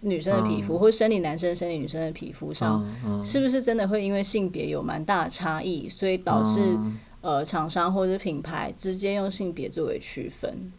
[0.02, 2.84] 女生的皮肤，或生理男生、生理女生的皮肤上，
[3.24, 6.78] 是不是真的会因为性别有蛮大的差异，所以导致
[7.22, 10.72] 呃厂商或者品牌直接用性别作为区分？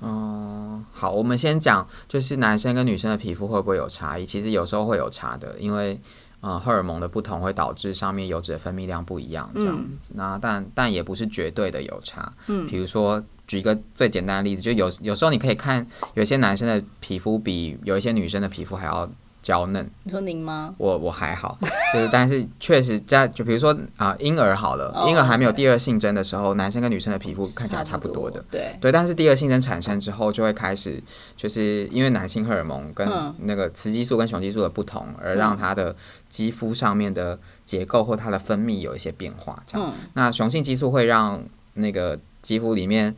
[0.00, 4.26] 哦，好，我们先讲，就是男生跟女生的皮肤会不会有差异？
[4.26, 6.00] 其实有时候会有差的，因为
[6.40, 10.10] 呃荷尔蒙的不同会导致上面油脂的分泌量不一样，这样子。
[10.14, 12.32] 那但但也不是绝对的有差。
[12.48, 19.08] 嗯，比如说举一个最简单的例子，就有有时候你可以看，有些男生的皮肤比有一些女生的皮肤还要。
[19.42, 20.74] 娇嫩，你说您吗？
[20.76, 21.58] 我我还好，
[21.94, 28.76] 就是但是确实在就比如说啊婴儿好了，婴儿还没有第二性征的时候，男生跟女生的皮肤看起来差不多的，对。
[28.80, 31.02] 对，但是第二性征产生之后，就会开始
[31.36, 35.96] 就是因为男性荷尔蒙跟那个雌激素跟雄激素的不同，而让他的
[36.28, 39.92] 肌肤上面的结构或它的分泌有一些变化，这样。
[40.14, 41.42] 那雄性激素会让
[41.74, 43.16] 那个肌肤里面。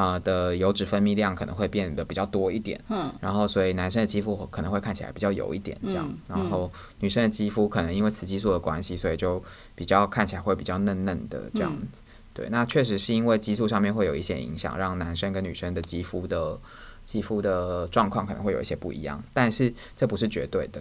[0.00, 9.42] 啊的油脂分泌量可能会变得比较多一点，嗯，然后所以男生的肌肤可能会看起来比较油一点，这样，然后女生的肌肤可能因为雌激素的关系，所以就
[9.74, 12.00] 比较看起来会比较嫩嫩的这样子，
[12.32, 16.58] 对，那确实是因为激素上面会有一些影响，让男生跟女生的肌肤的
[17.04, 20.80] 肌肤的状况可能会有一些不一样，但是这不是绝对的。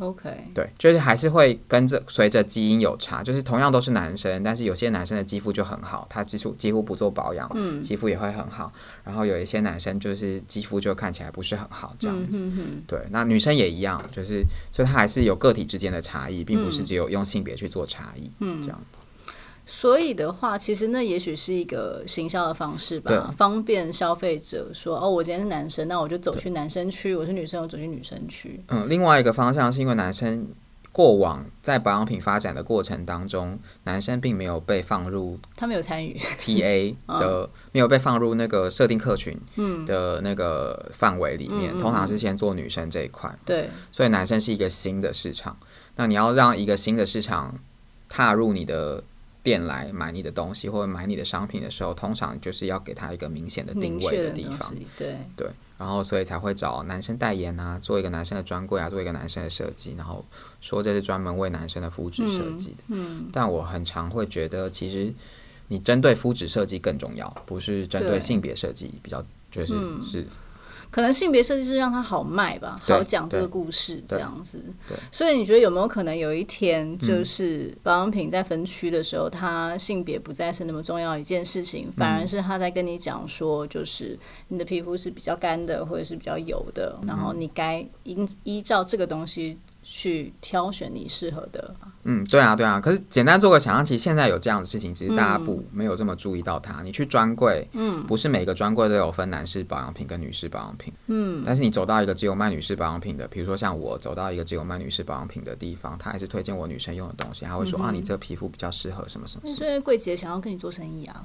[0.00, 8.72] OK，对，就是还是会跟着随着基因有差，就是同样都是男生，但是有些男生的肌肤就很好，他几乎几乎不做保养，嗯，肌肤也会很好。
[9.04, 12.44] 然后有一些男生就是肌肤就看起来不是很好这样子，
[12.86, 13.00] 对。
[13.10, 18.98] 那女生也一样，就是所以它还是有个体之间的差异，并不是只有用性别去做差异，嗯，这样子。
[19.68, 28.62] 所以的话，其实那也许是一个行销的方式吧，方便消费者说哦，我今天是男生，那我就走去男生区；我是女生，我走去女生区。
[28.68, 30.46] 嗯，另外一个方向是因为男生
[30.92, 39.36] 过往在保养品发展的过程当中，男生并没有被放入，他没有参与 TA 的，没有被放入那个设定客群
[39.84, 43.34] 的那个范围里面，通常是先做女生这一块。
[43.44, 45.56] 对，所以男生是一个新的市场，
[45.96, 47.58] 那你要让一个新的市场
[48.08, 49.02] 踏入你的。
[49.46, 55.46] 店来买你的东西或者买你的商品的时候，通常就是要给他一个明显的定位的地方，对对，
[55.78, 60.24] 然后所以才会找男生代言啊，做一个男生的专柜啊，做一个男生的设计，然后
[60.60, 62.78] 说这是专门为男生的肤质设计的。
[62.88, 65.14] 嗯，但我很常会觉得，其实
[65.68, 70.26] 你针对肤质设计更重要，不是针对性别设计比较，就是是。
[70.96, 74.64] 可能性别设计师让他好卖吧，好讲这个故事这样子。
[75.12, 89.58] 所以你觉得有没有可能有一天，就是保养品在分区的时候，它性别不再是那么重要一件事情，反而是他在跟你讲说，就是你的皮肤是比较干的，或者是比较油的，然后你该依依照这个东西
[89.96, 91.74] 去挑选你适合的。
[92.04, 92.78] 嗯，对啊，对啊。
[92.78, 96.82] 可是简单做个想象，其实现在有这样的事情，只是大家不没有这么注意到它。
[96.82, 101.42] 你去专柜，嗯，不是每个专柜都有分男士保养品跟女士保养品，嗯。
[101.46, 109.48] 但是你走到一个只有卖女士保养品的，比如说像我走到一个只有卖女士保养品的地方，他还是推荐我女生用的东西，他会说啊，你这个皮肤比较适合什么什么。
[109.48, 111.24] 所以柜姐想要跟你做生意啊。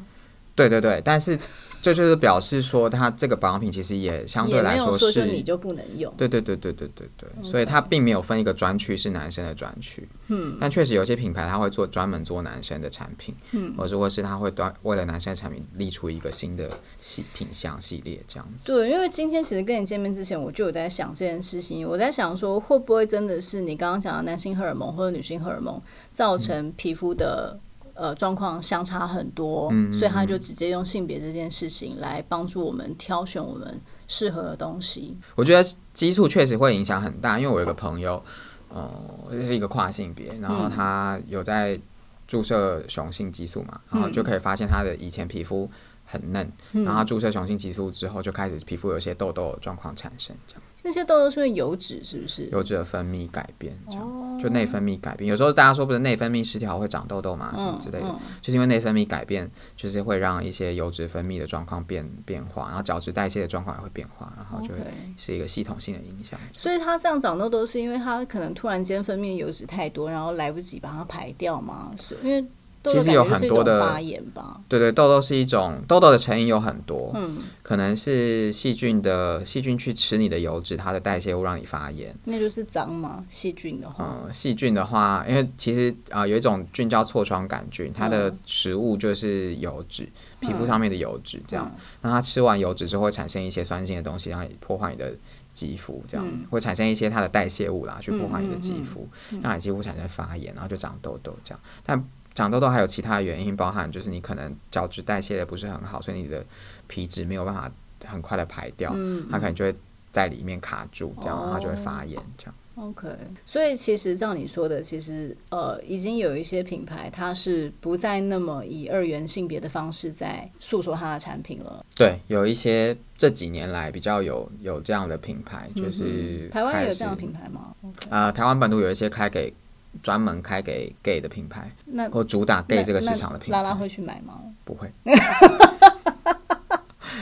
[0.55, 1.37] 对对对，但是
[1.81, 6.13] 这就是表示说，它这个保养品其实也相对来说是你就不能用。
[6.17, 10.07] 对对对对对对对，所以它并没有分一个专区是男生的专区。
[10.27, 18.67] 嗯，但确实有些品牌它会做专门做男生的产品，嗯，或者或是它会专为了男生的产品立出一个新的系品相系列这样子。
[18.67, 27.59] 对，因为今天其实跟你见面之前，我就有在想这件事情，我在想说会不会真的是你刚刚讲的男性荷尔蒙或者女性荷尔蒙造成皮肤的。
[27.93, 35.17] 呃，状况相差很多，所以他就直接用性别这件事情来帮助我们挑选我们适合的东西。
[35.35, 38.23] 我觉得激素确实会影响很大，因为我有个朋友，
[38.69, 38.89] 呃，
[39.29, 41.79] 这是一个跨性别，然后他有在
[42.27, 45.69] 注射雄性激素嘛，然后就可以发现他的以前皮肤
[46.05, 50.63] 很嫩，然后注射雄性激素之后，就开始皮肤有一些痘痘状况产生，这样。
[50.83, 52.45] 那些痘痘是因为油脂，是不是？
[52.47, 55.29] 油脂的分泌改变，这样就内分泌改变。
[55.29, 64.79] 有时候大家说不是内分泌失调会长痘痘嘛，什么之类的，就是因为内分泌改变，就是会让一些油脂分泌的状况变变化，然后角质代谢的状况也会变化，然后就会
[65.17, 66.39] 是一个系统性的影响。
[66.51, 71.91] 所以它这样长痘痘，是因为它可能突然间分泌油脂太多，然后来不及把它排掉吗？
[72.01, 72.43] 是因为。
[72.83, 83.23] 其实有很多的发炎吧，对对，痘痘是一种痘痘的成因有很多，嗯，可能是细菌的细菌去吃你的油脂，它的代谢物让你发炎，那就是脏吗？
[83.29, 95.13] 细菌的话，嗯，细菌的话，因为其实啊有一种菌叫痤疮杆菌，它的食物就是油脂，皮肤上面的油脂，这样，那它吃完油脂之后会产生一些酸性的东西，让你破坏你的
[95.53, 99.07] 肌肤，这样会产生一些它的代谢物啦，去破坏你的肌肤，
[99.43, 102.03] 让你肌肤产生发炎，然后就长痘痘这样，但。
[102.33, 106.43] 长痘痘还有其他原因，包含就是你可能角质代谢的不是很好，所以你的
[106.87, 107.69] 皮脂没有办法
[108.05, 108.95] 很快的排掉，
[109.29, 109.75] 它可能就会
[110.11, 112.55] 在里面卡住，这样它就会发炎这样。
[112.75, 113.09] OK，
[113.45, 121.85] 所以其实照你说的，其实呃，已经有一些品牌它是不再那么以二元性别的方式在诉说它的产品了。
[121.97, 127.75] 对，有一些这几年来比较有有这样的品牌，就是台湾有这样的品牌吗？
[128.09, 129.53] 啊，台湾本土有一些开给。
[130.01, 131.69] 专门开给 gay 的品牌，
[132.11, 134.41] 或主打 gay 这个市场的品牌，拉拉会去买吗？
[134.63, 134.91] 不会。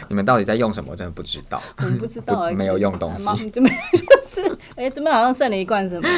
[0.10, 0.90] 你们到底在用什么？
[0.92, 1.62] 我真的不知道。
[1.78, 3.50] 我不知道，没有用东西。
[3.52, 6.10] 这边 就是，哎，这边好像剩了一罐什么？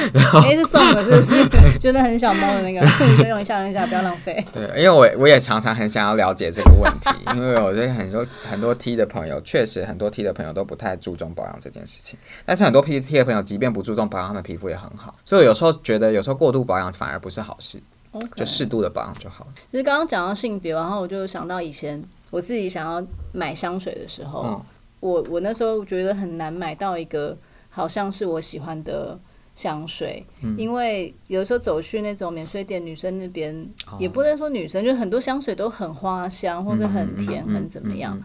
[0.43, 1.77] 哎，是送的，是 不是？
[1.79, 2.79] 就那很小猫的那个，
[3.21, 4.43] 你用一下，用一下，不要浪费。
[4.53, 12.17] 对，因为我我也常常很想要了解这个问题，因为我觉得很多很多 T 的朋友，确实很多 T 的朋友都不太注重保养这件事情。
[12.45, 15.13] 但是很多 P T 的朋友，即便不注重保养，他们皮肤也很好。
[15.25, 17.81] 所以有时候觉得，有时候过度保养反而不是好事，
[18.35, 19.45] 就适度的保养就好。
[19.69, 22.01] 其实刚刚讲到性别，然后我就想到以前。
[22.31, 24.59] 我自己想要买香水的时候，
[24.99, 27.37] 我我那时候觉得很难买到一个
[27.69, 29.19] 好像是我喜欢的
[29.55, 30.23] 香水，
[30.57, 33.67] 因为有时候走去那种免税店，女生那边
[33.99, 38.17] 也不能说女生，就很多香水都很花香或者很甜，很怎么样。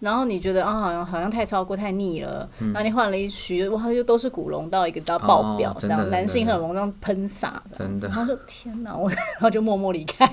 [0.00, 10.28] 然后你觉得啊，好像好像太超过太腻了，然后你换了一区，哇，又都是古龙到一个到爆表这样，男性荷尔蒙这样喷洒，真的，然后就天哪，我 然后就默默离开。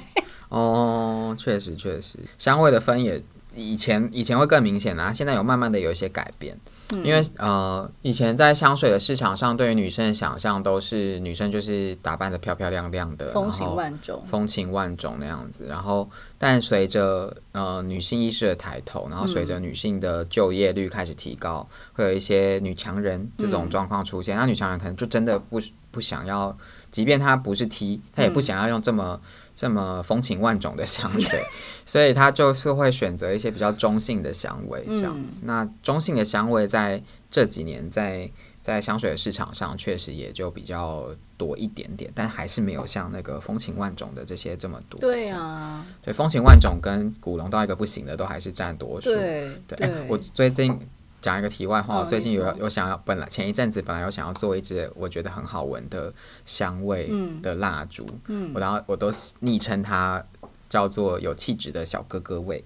[0.49, 3.21] 哦，确实确实，香味的分也
[3.55, 6.57] 以前以前会更明显啦，现在有慢慢的有一些改变。
[7.03, 15.65] 因为呃，以前在香水的市场上，对于女生的想象都是女生就是打扮的漂漂亮亮的，风情万种，风情万种那样子。
[15.67, 16.09] 然后，
[16.39, 24.35] 但随着呃女性意识的抬头，然后随着女性的就业率开始提高，会有一些女强人这种状况出现。
[24.35, 26.57] 那女强人可能就真的不不想要，
[26.89, 29.21] 即便她不是 T，她也不想要用这么。
[29.59, 31.43] 这么风情万种的香水，
[31.85, 35.41] 所以他就是会选择一些比较中性的香味这样子。
[35.43, 44.97] 那中性的香味在这几年在在香水的市场上确实也就比较多一点点，但还是没有像那个风情万种的这些这么多。
[45.01, 49.09] 对啊，所以风情万种跟古龙到一个不行的都还是占多数。
[49.13, 50.79] 对对，我最近。
[51.21, 56.13] 讲一个题外话，我最近有有想要，本来前一阵子本来有想要做一支我觉得很好闻的
[56.45, 57.09] 香味
[57.41, 60.23] 的蜡烛，嗯我然后我都昵称它
[60.69, 62.63] 叫做有气质的小哥哥味，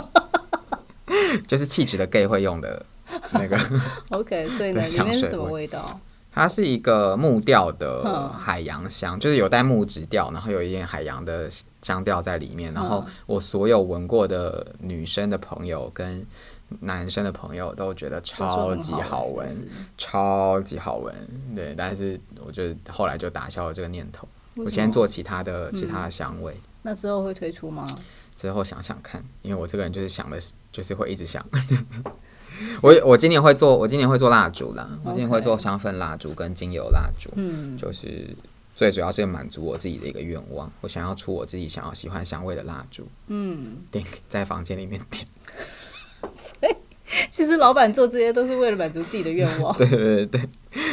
[1.46, 2.84] 就是气质的 gay 会用的
[3.32, 3.58] 那个。
[4.10, 6.00] OK，所以呢，里面是什么味道？
[6.32, 11.50] 它是一个木调的海洋香，就是有带木质调，然后有一点海洋的
[11.82, 12.72] 香调在里面。
[12.72, 16.24] 然后我所有闻过的女生的朋友跟
[16.80, 21.14] 男生的朋友都觉得超级好闻，超级好闻。
[21.54, 24.26] 对，但是我觉得后来就打消了这个念头。
[24.56, 26.54] 我先做其他的其他的香味。
[26.82, 27.86] 那之后会推出吗？
[28.34, 30.40] 之后想想看，因为我这个人就是想的，
[30.72, 31.44] 就是会一直想。
[32.82, 34.88] 我我今年会做，我今年会做蜡烛啦。
[35.04, 37.30] 我今年会做香氛蜡烛跟精油蜡烛。
[37.36, 38.34] 嗯，就是
[38.74, 43.06] 最主要是满足我自己的一个愿望，我想要出我自己想要喜欢香味的蜡烛。
[43.28, 45.26] 嗯， 点在房间里面点。
[46.34, 46.74] 所以，
[47.30, 49.76] 其实老板做这些都是为了满足自己的愿望。
[49.76, 50.40] 对 对对。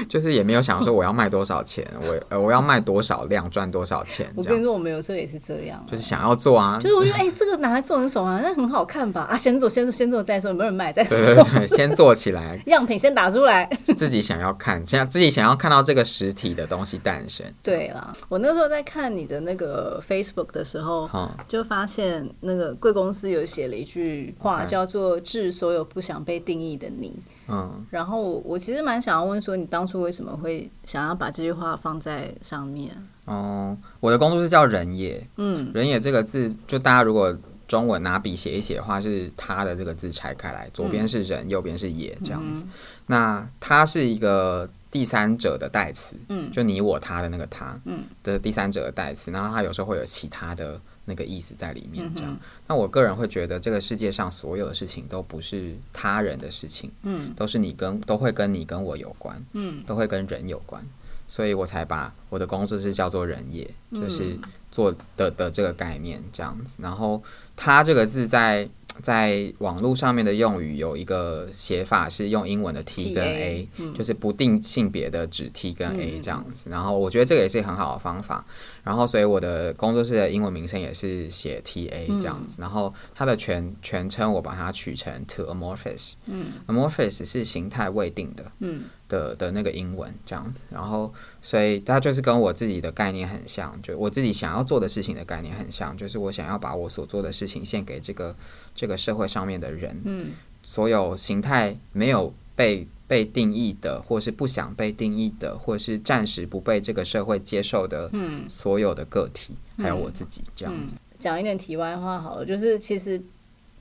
[0.10, 4.32] 就是也没有想说我要卖多少钱，我呃我要卖多少量赚多少钱。
[4.36, 6.80] 我跟你说，我们有时候也是这样，就是想要做啊。
[6.82, 9.22] 就是我觉得哎，这个拿来做成手环，那很好看吧？
[9.24, 11.18] 啊，先做，先做，先做再说，有没有人买再说。
[11.18, 13.70] 对对对，先做起来， 样品先打出来。
[13.96, 17.46] 自己想要看，想自己想要看到这个实体的东西诞生。
[17.62, 21.10] 对啦，我那时候在看你的那个 Facebook 的时候，
[21.48, 27.18] 就发现那个贵公司有写了一句话，叫做“致所有不想被定义的你”。
[27.50, 32.96] 嗯，然后我其实蛮想要问说，你当初为什么会想要把这句话放在上面？
[33.26, 37.38] 哦，我的工作是叫人也，嗯，人也这个字，就大家如果
[37.68, 42.66] 中文拿笔写一写的话，是他的这个字拆开来，左边是人，右边是也这样子。
[43.08, 50.80] 那它是一个第三者的代词，嗯，就你我他的那个他，嗯的第三者的代词，然后它有时候会有其他的。
[51.08, 52.38] 那个意思在里面，这样。
[52.68, 60.86] 那我个人会觉得，这个世界上所有的事情都不是他人的事情，嗯，都是你跟都会跟你跟我有关，嗯，都会跟人有关，
[61.28, 64.38] 所以我才把我的工作是叫做人业，就是
[64.72, 66.76] 做的的这个概念这样子。
[66.78, 67.24] 然后
[67.56, 68.70] “他”这个字在。
[69.04, 76.68] 在网络上面的用语有一个写法是用英文的 T 跟 A，就是不定性别的指 T 跟 A 这样子。
[76.68, 78.44] 然后我觉得这个也是很好的方法。
[78.88, 82.56] 然后所以我的工作室的英文名称也是写 T A 这样子。
[82.60, 88.50] 然后它的全全称我把它取成 To Amorphous，嗯，Amorphous 是形态未定的。
[88.60, 98.36] 嗯的的那个英文这样子，然后所以它就是跟我自己的概念很像，就我自己想要做的事情的概念很像，就是我想要把我所做的事情献给这个
[98.76, 100.32] 这个社会上面的人，嗯，
[100.62, 110.96] 所有形态没有被被定义的，或是不想被定义的，或是暂时不被这个社会接受的，嗯，所有的个体，还有我自己这样子。
[111.18, 113.20] 讲一点题外话好了，就是其实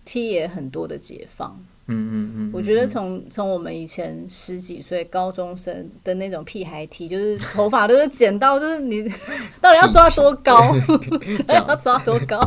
[0.05, 1.59] T 也很多的解放。
[1.89, 9.09] 嗯嗯嗯，我觉得从从我们以前十几岁高中生的那种屁孩 T，就是头发都是剪到，就是你
[9.61, 10.75] 到底要抓多高，
[11.49, 12.41] 要抓多高，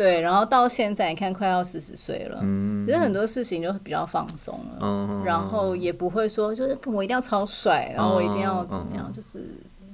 [0.00, 2.40] 对，然后到现在你看快要四十岁了，
[2.86, 9.44] 其实很多事情就比较放松了，然后也不会说就是我一定要超帅，然后我一定要怎么样，就是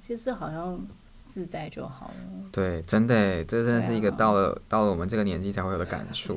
[0.01, 0.79] 其实好像
[1.25, 2.15] 自在就好了。
[2.53, 6.37] 对，真的，这真的是一个到了到了我们这个年纪才会有的感触。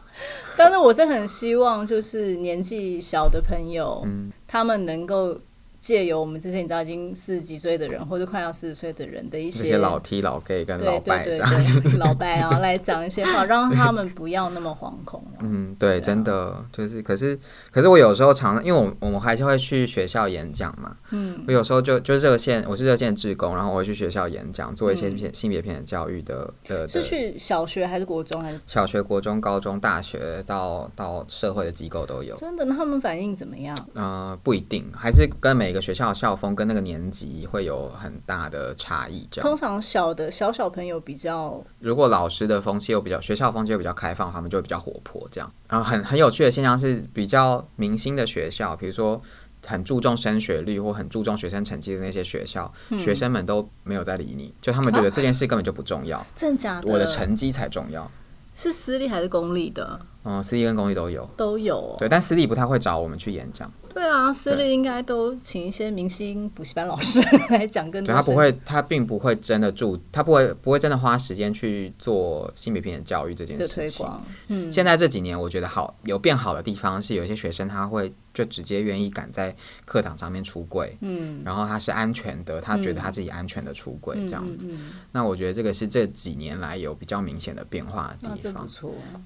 [0.54, 4.06] 但是我是很希望，就是年纪小的朋友，
[4.46, 5.40] 他们能够。
[5.86, 11.48] 借由我们这些你知道已经四十几岁的人，或者快要四十岁的人的一些老 T 老 gay 跟老拜这样，
[11.98, 15.22] 老拜然后来讲一些话，让他们不要那么惶恐。
[15.38, 17.38] 嗯，对，真的就是，可是
[17.70, 20.96] 可是我有时候常，因为我我们还是会去学校演讲嘛。
[21.12, 26.88] 嗯，我有时候就就热线，我是热线志工，然后我会去学校演讲，做一些偏性别偏教育的的。
[26.88, 28.58] 是去小学还是国中还是？
[28.66, 32.34] 小学、国中、高中、大学到到社会的机构都有。
[32.34, 32.64] 真的？
[32.64, 33.78] 那他们反应怎么样？
[33.94, 35.75] 呃，不一定，还是跟每。
[35.80, 39.48] 学校校风跟那个年级会有很大的差异，这样。
[39.48, 45.52] 通常小的小小朋友比较，如果老师的风气又比较，学校风气又比较开放，他们就会比较活泼，这样。
[45.68, 49.20] 然后很很有趣的现象是，比较明星的学校，比如说
[49.64, 56.88] 很注重升学率或很注重学生成绩的那些学校，学生们都没有在理你，就他们觉得这件事根本就不重要， 真的假的？
[56.88, 58.10] 我的成绩才重要。
[58.54, 60.00] 是私立还是公立的？
[60.26, 61.94] 嗯，私立跟公立都有，都有。
[61.98, 63.70] 对，但私立不太会找我们去演讲。
[63.94, 67.18] 对啊，私立应该都请一些明星补习班老师
[67.48, 68.14] 来讲，更多。
[68.14, 74.06] 他不会，他并不会真的注，他不会不会真的花时间去做性别平等教育这件事情。
[74.48, 79.56] 嗯，现在这几年我觉得好有变好的地方是，有些学生他会就直接愿意敢在
[79.86, 84.68] 课堂上面出柜，嗯，然后他是安全的，他觉得他自己安全的出柜这样子。
[85.12, 88.68] 那我觉得这个是这几年来有比较明显的变化的地方。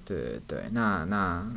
[0.05, 1.51] 对对对，那那那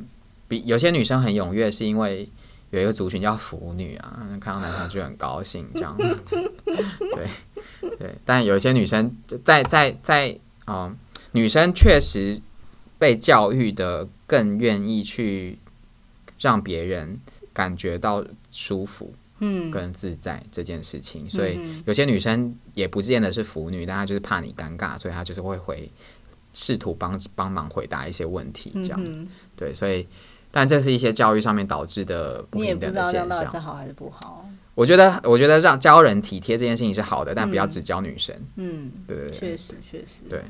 [0.48, 2.30] 比有些女生很踊跃，是因为。
[2.74, 6.24] 有一个族群叫腐女啊，看到男生就很高兴这样子，
[6.66, 8.16] 对对。
[8.26, 9.16] 但有一些女生
[9.46, 10.92] 在在在啊，
[11.34, 12.42] 女生确实
[12.98, 15.60] 被教育的更愿意去
[16.40, 17.20] 让别人
[17.54, 21.30] 感觉到舒服，嗯，跟自在这件事情。
[21.30, 25.92] 所以有些女生也不见得是腐女，但她就是怕你尴尬，所以她就是会回
[26.54, 29.28] 试图帮帮忙回答一些问题这样。
[29.56, 30.08] 对，所以。
[30.56, 33.60] 但这是一些教育上面导致的不平等的现象。
[33.60, 34.48] 好还是不好。
[34.76, 38.36] 我觉得，我觉得让教人体贴这件事情是好的，但不要只教女生。
[38.58, 40.22] 嗯，对对对确实确实。
[40.30, 40.44] 对。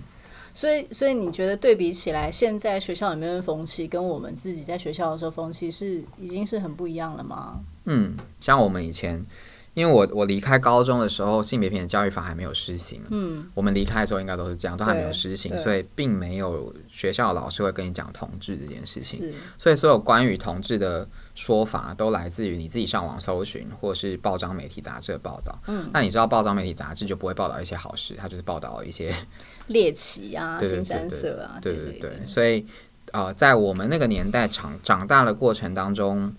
[0.54, 7.62] 所以，所以你觉得对比起来，现在学校里面的风气跟我们自己在学校的时候风气是已经是很不一样了吗？
[7.86, 9.26] 嗯，像我们以前，
[9.74, 13.02] 因为我我离开高中的时候，性别平等教育法还没有施行。
[13.10, 19.20] 嗯，我们离开的时候应该都是这样，都还没有施行，所以并没有学校的老师会跟你讲同志这件事情。
[19.20, 25.58] 是，所以所有关于同志的说法都来自于你自己上网搜寻，或是报章、媒体、杂志的报道。
[25.68, 29.14] 嗯，那你知道报章、媒体、杂志就不会报道一些好事，它就是报道一些
[29.68, 32.66] 猎奇啊、对对新山对色啊对对对。，所以
[33.12, 36.34] 呃，在我们那个年代长长大的过程当中，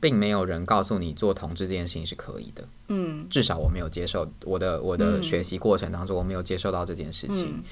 [0.00, 2.64] 并没有人告诉你做同志这件事情是可以的。
[2.88, 7.62] 嗯至少我没有接受我的我的嗯学习过程当中，我没有接受到这件事情，嗯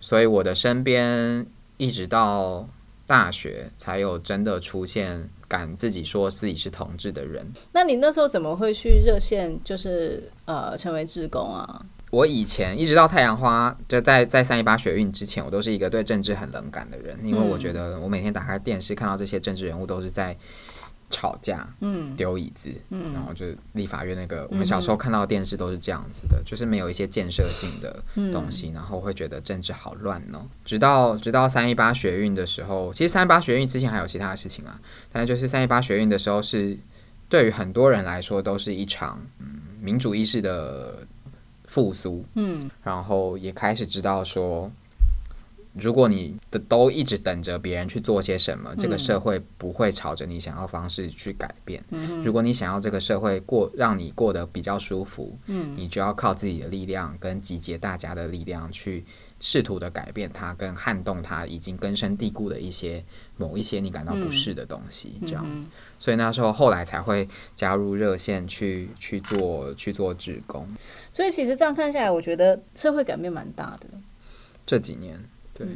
[0.00, 1.46] 所以我的身边
[1.76, 2.68] 一直到
[3.06, 7.46] 大学才有真的出现敢自己说自己是同志的人。
[7.72, 11.84] 那你那时候怎么会去热线，就是呃成为志工啊？
[12.10, 20.36] 我以前一直到太阳花，就在在三一八学运之前，我都是一个对政治很冷感的人，因为我觉得我每天打开电视看到这些政治人物都是在
[21.14, 22.16] 吵架、嗯。
[22.16, 23.12] 丢椅子，嗯。
[23.12, 28.32] 然后就是立法院那个，我们小时候看到的电视都是这样子的，就是没有一些建设性的嗯。
[28.32, 30.44] 东西，然后会觉得政治好乱哦。
[30.64, 34.80] 直到直到三一八学运的时候，其实三一八学运之前还有其他的事情啊，
[35.12, 36.76] 但是就是三一八学运的时候是
[37.28, 41.06] 对于很多人来说都是一场嗯民主意识的
[41.66, 42.68] 复苏，嗯。
[42.82, 44.70] 然后也开始知道说，
[45.74, 51.82] 如果你的都一直等着别人去做些什么，这个社会不会朝着你想要方式去改变。
[52.22, 59.04] 如果你想要这个社会过让你过得比较舒服，嗯你就要靠自己的力量跟集结大家的力量去
[59.40, 63.04] 试图的改变它，跟撼动它已经根深蒂固的一些
[63.36, 65.66] 某一些你感到不适的东西，这样子。
[65.98, 70.68] 所以那时候后来才会加入热线去去做去做志工。
[71.12, 73.88] 所以其实这样看下来，我觉得社会改变蛮大的。
[74.66, 75.18] 这几年，
[75.54, 75.66] 对，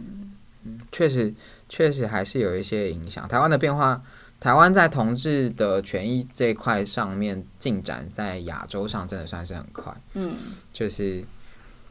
[0.65, 1.33] 嗯，确实
[1.69, 3.27] 确实还是有一些影响。
[3.29, 4.03] 台湾的变化，
[4.41, 9.95] 台湾在同志的权益这一块上面进展，在亚洲上真的算是很快。
[10.15, 10.35] 嗯。
[10.73, 11.25] 就是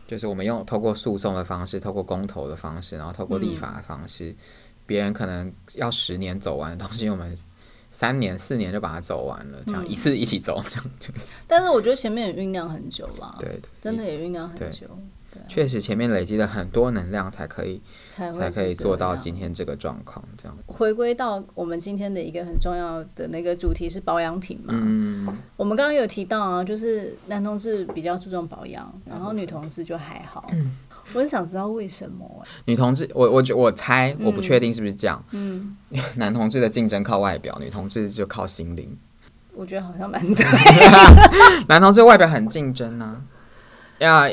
[0.08, 4.36] 就是我们用透过诉讼的方式，透过公投的方式，然后透过立法的方式，
[4.86, 7.38] 别、人可能要十年走完的东西，我们
[7.90, 11.10] 三年四年就把它走完了，这样、一次一起走，这样就
[11.48, 14.88] 但是我觉得前面也酝酿很久了，对的，真的也酝酿很久，
[15.48, 20.58] 确实前面累积了很多能量，才可以才才可以做到今天这个状况，这样。
[20.66, 24.74] 回归到我们今天的一个很重要的那个主题是保养品嘛。
[24.76, 30.50] 嗯，我们刚刚有提到啊，就是男同志比较注重保养，然后女同志就还好。
[30.54, 30.72] 嗯
[31.14, 32.50] 我很想知道为什么、欸。
[32.66, 35.24] 女同志，我我觉我猜，我不确定是不是这样。
[35.32, 35.78] 嗯，
[36.18, 38.94] 男同志的竞争靠外表，女同志就靠心灵。
[39.54, 40.46] 我觉得好像蛮对。
[41.70, 43.24] 男同志外表很竞争呢、
[44.00, 44.30] 呀，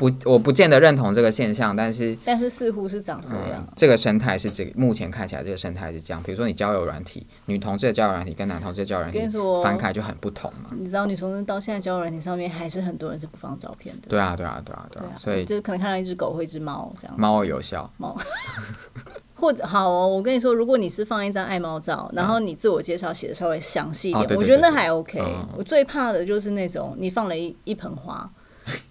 [0.00, 2.16] 不，我不见得认同这个现象，但是。
[2.24, 6.22] 但是似乎是长这样嗯。，这个生态是这个，目前看起来这个生态是这样。
[6.22, 10.70] 比如说你交友软体，女同志的交友软体跟男同志的交友软体跟你说翻开就很不同嘛。
[10.78, 14.08] 你知道女同志到现在交友软体上面还是很多人是不放照片的。
[14.08, 15.12] 对啊，对啊，对啊，对啊。
[15.14, 17.14] 所以就是可能看到一只狗或一只猫这样。
[17.18, 17.92] 猫有效，
[19.34, 28.30] 或者好哦，我跟你说，如果你是放一张爱猫照，然后你自我介绍写的稍微详细一点，我觉得那还 OK、嗯我最怕的就是那种你放了一一盆花，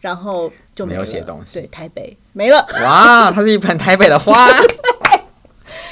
[0.01, 2.65] 然后就没有写东西对，台北没了。
[2.83, 4.47] 哇，它是一盆台北的花。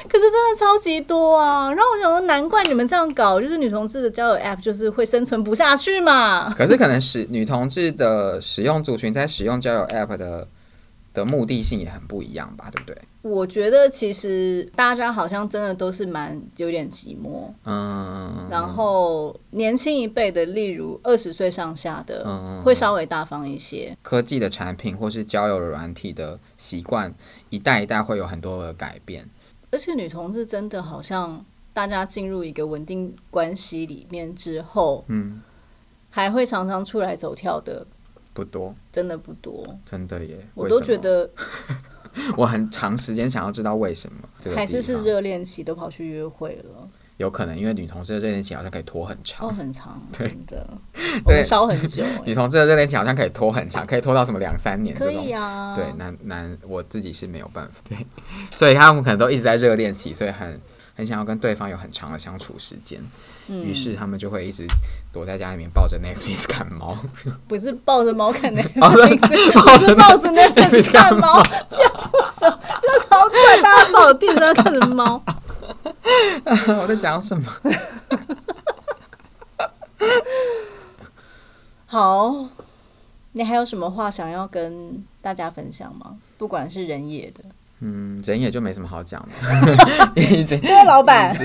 [0.10, 1.68] 可是真的超级多啊！
[1.68, 6.54] 然后我想说，难怪你们这样搞，就是女同志的交友 App 就是会生存不下去嘛。
[6.58, 10.48] 可是可能使女同志的使用族群在使用交友 App 的
[11.18, 12.96] 的目的性也很不一样吧，对不对？
[13.24, 23.98] 我觉得其实大家好像真的都是蛮有点寂寞，嗯，然后年轻一辈的，例如二十岁上下的，嗯会稍微大方一些。
[24.04, 27.14] 科技的产品或是交友软体的习惯，
[27.50, 29.28] 一代一代会有很多的改变。
[29.72, 31.44] 而且女同志真的好像
[31.74, 35.42] 大家进入一个稳定关系里面之后，嗯，
[36.10, 37.86] 还会常常出来走跳的，
[38.38, 39.76] 不多，真的不多。
[39.84, 40.38] 真的耶。
[40.54, 41.28] 我都觉得
[42.38, 50.68] 我很长时间想要知道为什么这个还是是热恋期都跑去约会了，有可能，因为女同事的热恋期好像可以拖很哦，长，很长， 真的，
[51.26, 55.24] 我们烧很久、欸，女同事的热恋期好像可以拖很长，可以拖到什么两三年这可种。
[55.24, 57.98] 以啊，对，男男我自己是没有办法，对，
[58.52, 60.60] 所以他们可能都一直在热恋期，所以很
[60.98, 63.00] 很想要跟对方有很长的相处时间，
[63.50, 64.66] 嗯于是他们就会一直
[65.14, 66.98] 躲在家里面抱着 Netflix 看猫。
[67.48, 71.84] 不是抱着猫看那哦对不是抱着 Netflix 看猫，叫
[72.32, 72.60] 什么？
[72.82, 75.22] 这超怪，大家抱着电视上看着猫。
[76.82, 77.46] 我在讲什么？
[81.86, 82.50] 好，
[83.34, 86.18] 你还有什么话想要跟大家分享吗？
[86.40, 87.44] 不管是人野的，
[87.80, 91.36] 嗯，人也就没什么好讲的，这 位老板。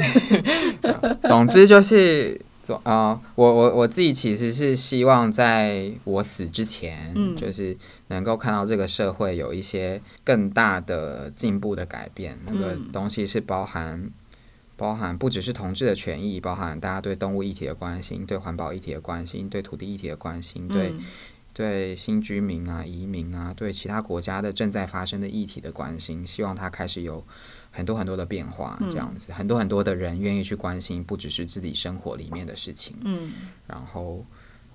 [1.24, 2.40] 总之就是。
[2.64, 7.76] 总啊，我我我自己其实是希望在我死之前，就是
[8.06, 12.38] 能够看到这个社会有一些更大的进步的改变。
[12.46, 14.08] 那个东西是包含
[14.76, 20.94] 包含不只是同志的权益，包含大家对动物议题的关心，对环保议题的关心，对土地议题的关心，对
[21.52, 27.24] 对新居民啊、移民啊，对其他国家的正在发生的议题的关心，希望它开始有。
[27.74, 32.94] 很多很多的变化，这样子，很多很多的人愿意去关心，不只是自己生活里面的事情。
[33.02, 33.32] 嗯，
[33.66, 34.22] 然后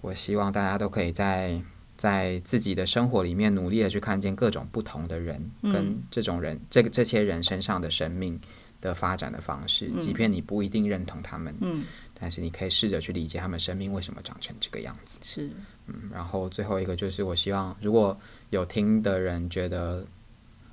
[0.02, 1.62] 我希望大家都可以在
[1.96, 8.40] 在自己的生活里面努力的去看见各种不同的人，跟这种人，这个这些人身上的生命
[8.82, 11.84] 的发展的方式，即便你不一定认同他们，嗯，
[12.20, 15.20] 但是你可以试着去理解他们生命为什么长成这个样子。
[15.22, 15.52] 是，
[15.88, 18.18] 嗯，然后最后一个就是我希望，如果
[18.50, 20.06] 有听的人觉得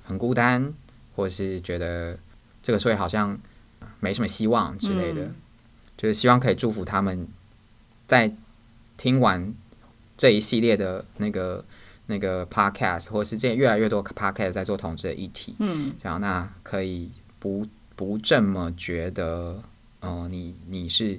[0.03, 0.73] 很孤单。
[1.17, 2.19] 或是觉得
[2.61, 3.39] 这个社会好像
[4.01, 5.31] 没什么希望之类的，
[5.95, 7.25] 就是希望可以祝福他们，
[8.05, 8.35] 在
[8.97, 9.53] 听完
[10.17, 11.63] 这一系列的那个
[12.07, 17.09] 那个 podcast，或是这越来越多 podcast 在做同志的议题，嗯，然后那可以
[17.39, 19.63] 不不这么觉得，
[20.01, 21.17] 嗯，你你是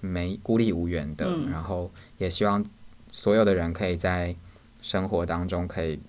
[0.00, 2.62] 没孤立无援的，然后也希望
[3.10, 4.34] 所有的人可以在
[4.82, 6.00] 生活当中可以。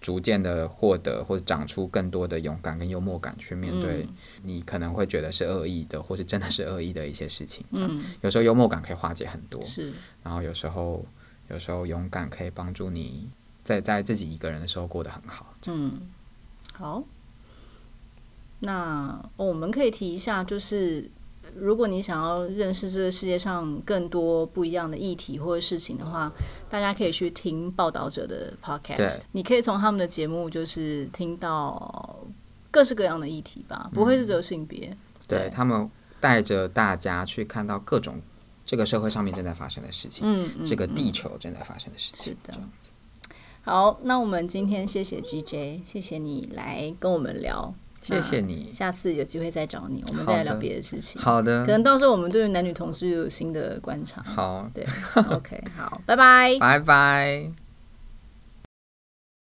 [0.00, 4.08] 逐渐的获得或者长出更多的勇敢跟幽默感，去面对
[4.44, 7.62] 你可能会觉得是恶意的，或是真的是恶意的一些事情。
[7.72, 9.62] 嗯，有时候幽默感可以化解很多。
[9.62, 9.92] 是，
[10.22, 11.04] 然后有时候
[11.50, 13.28] 有时候勇敢可以帮助你
[13.62, 15.54] 在在自己一个人的时候过得很好。
[15.66, 15.92] 嗯，
[16.72, 17.04] 好。
[18.60, 21.10] 那我们可以提一下，就是。
[21.56, 26.32] 如果你想要认识这个世界上更多不一样的议题或者事情的话，
[26.68, 29.20] 大家可以去听报道者的 podcast。
[29.32, 32.18] 你可以从他们的节目就是听到
[32.70, 34.96] 各式各样的议题吧，不会是只有性别。
[35.26, 35.88] 对他们
[36.20, 38.20] 带着大家去看到各种
[38.64, 42.32] 这个社会上面正在发生的事情，嗯，这个地球正在发生的事情。
[42.32, 42.58] 是的。
[43.62, 47.74] 好，那我们今天谢谢 GJ，谢谢你来跟我们聊。
[48.00, 51.20] 谢谢你，下次有机会再找你，我们再来聊别的事情。
[51.20, 54.22] 好的，可能到时候我们对于男女同事有新的观察。
[54.22, 54.86] 好，对
[55.30, 57.69] ，OK，好，拜拜，拜拜。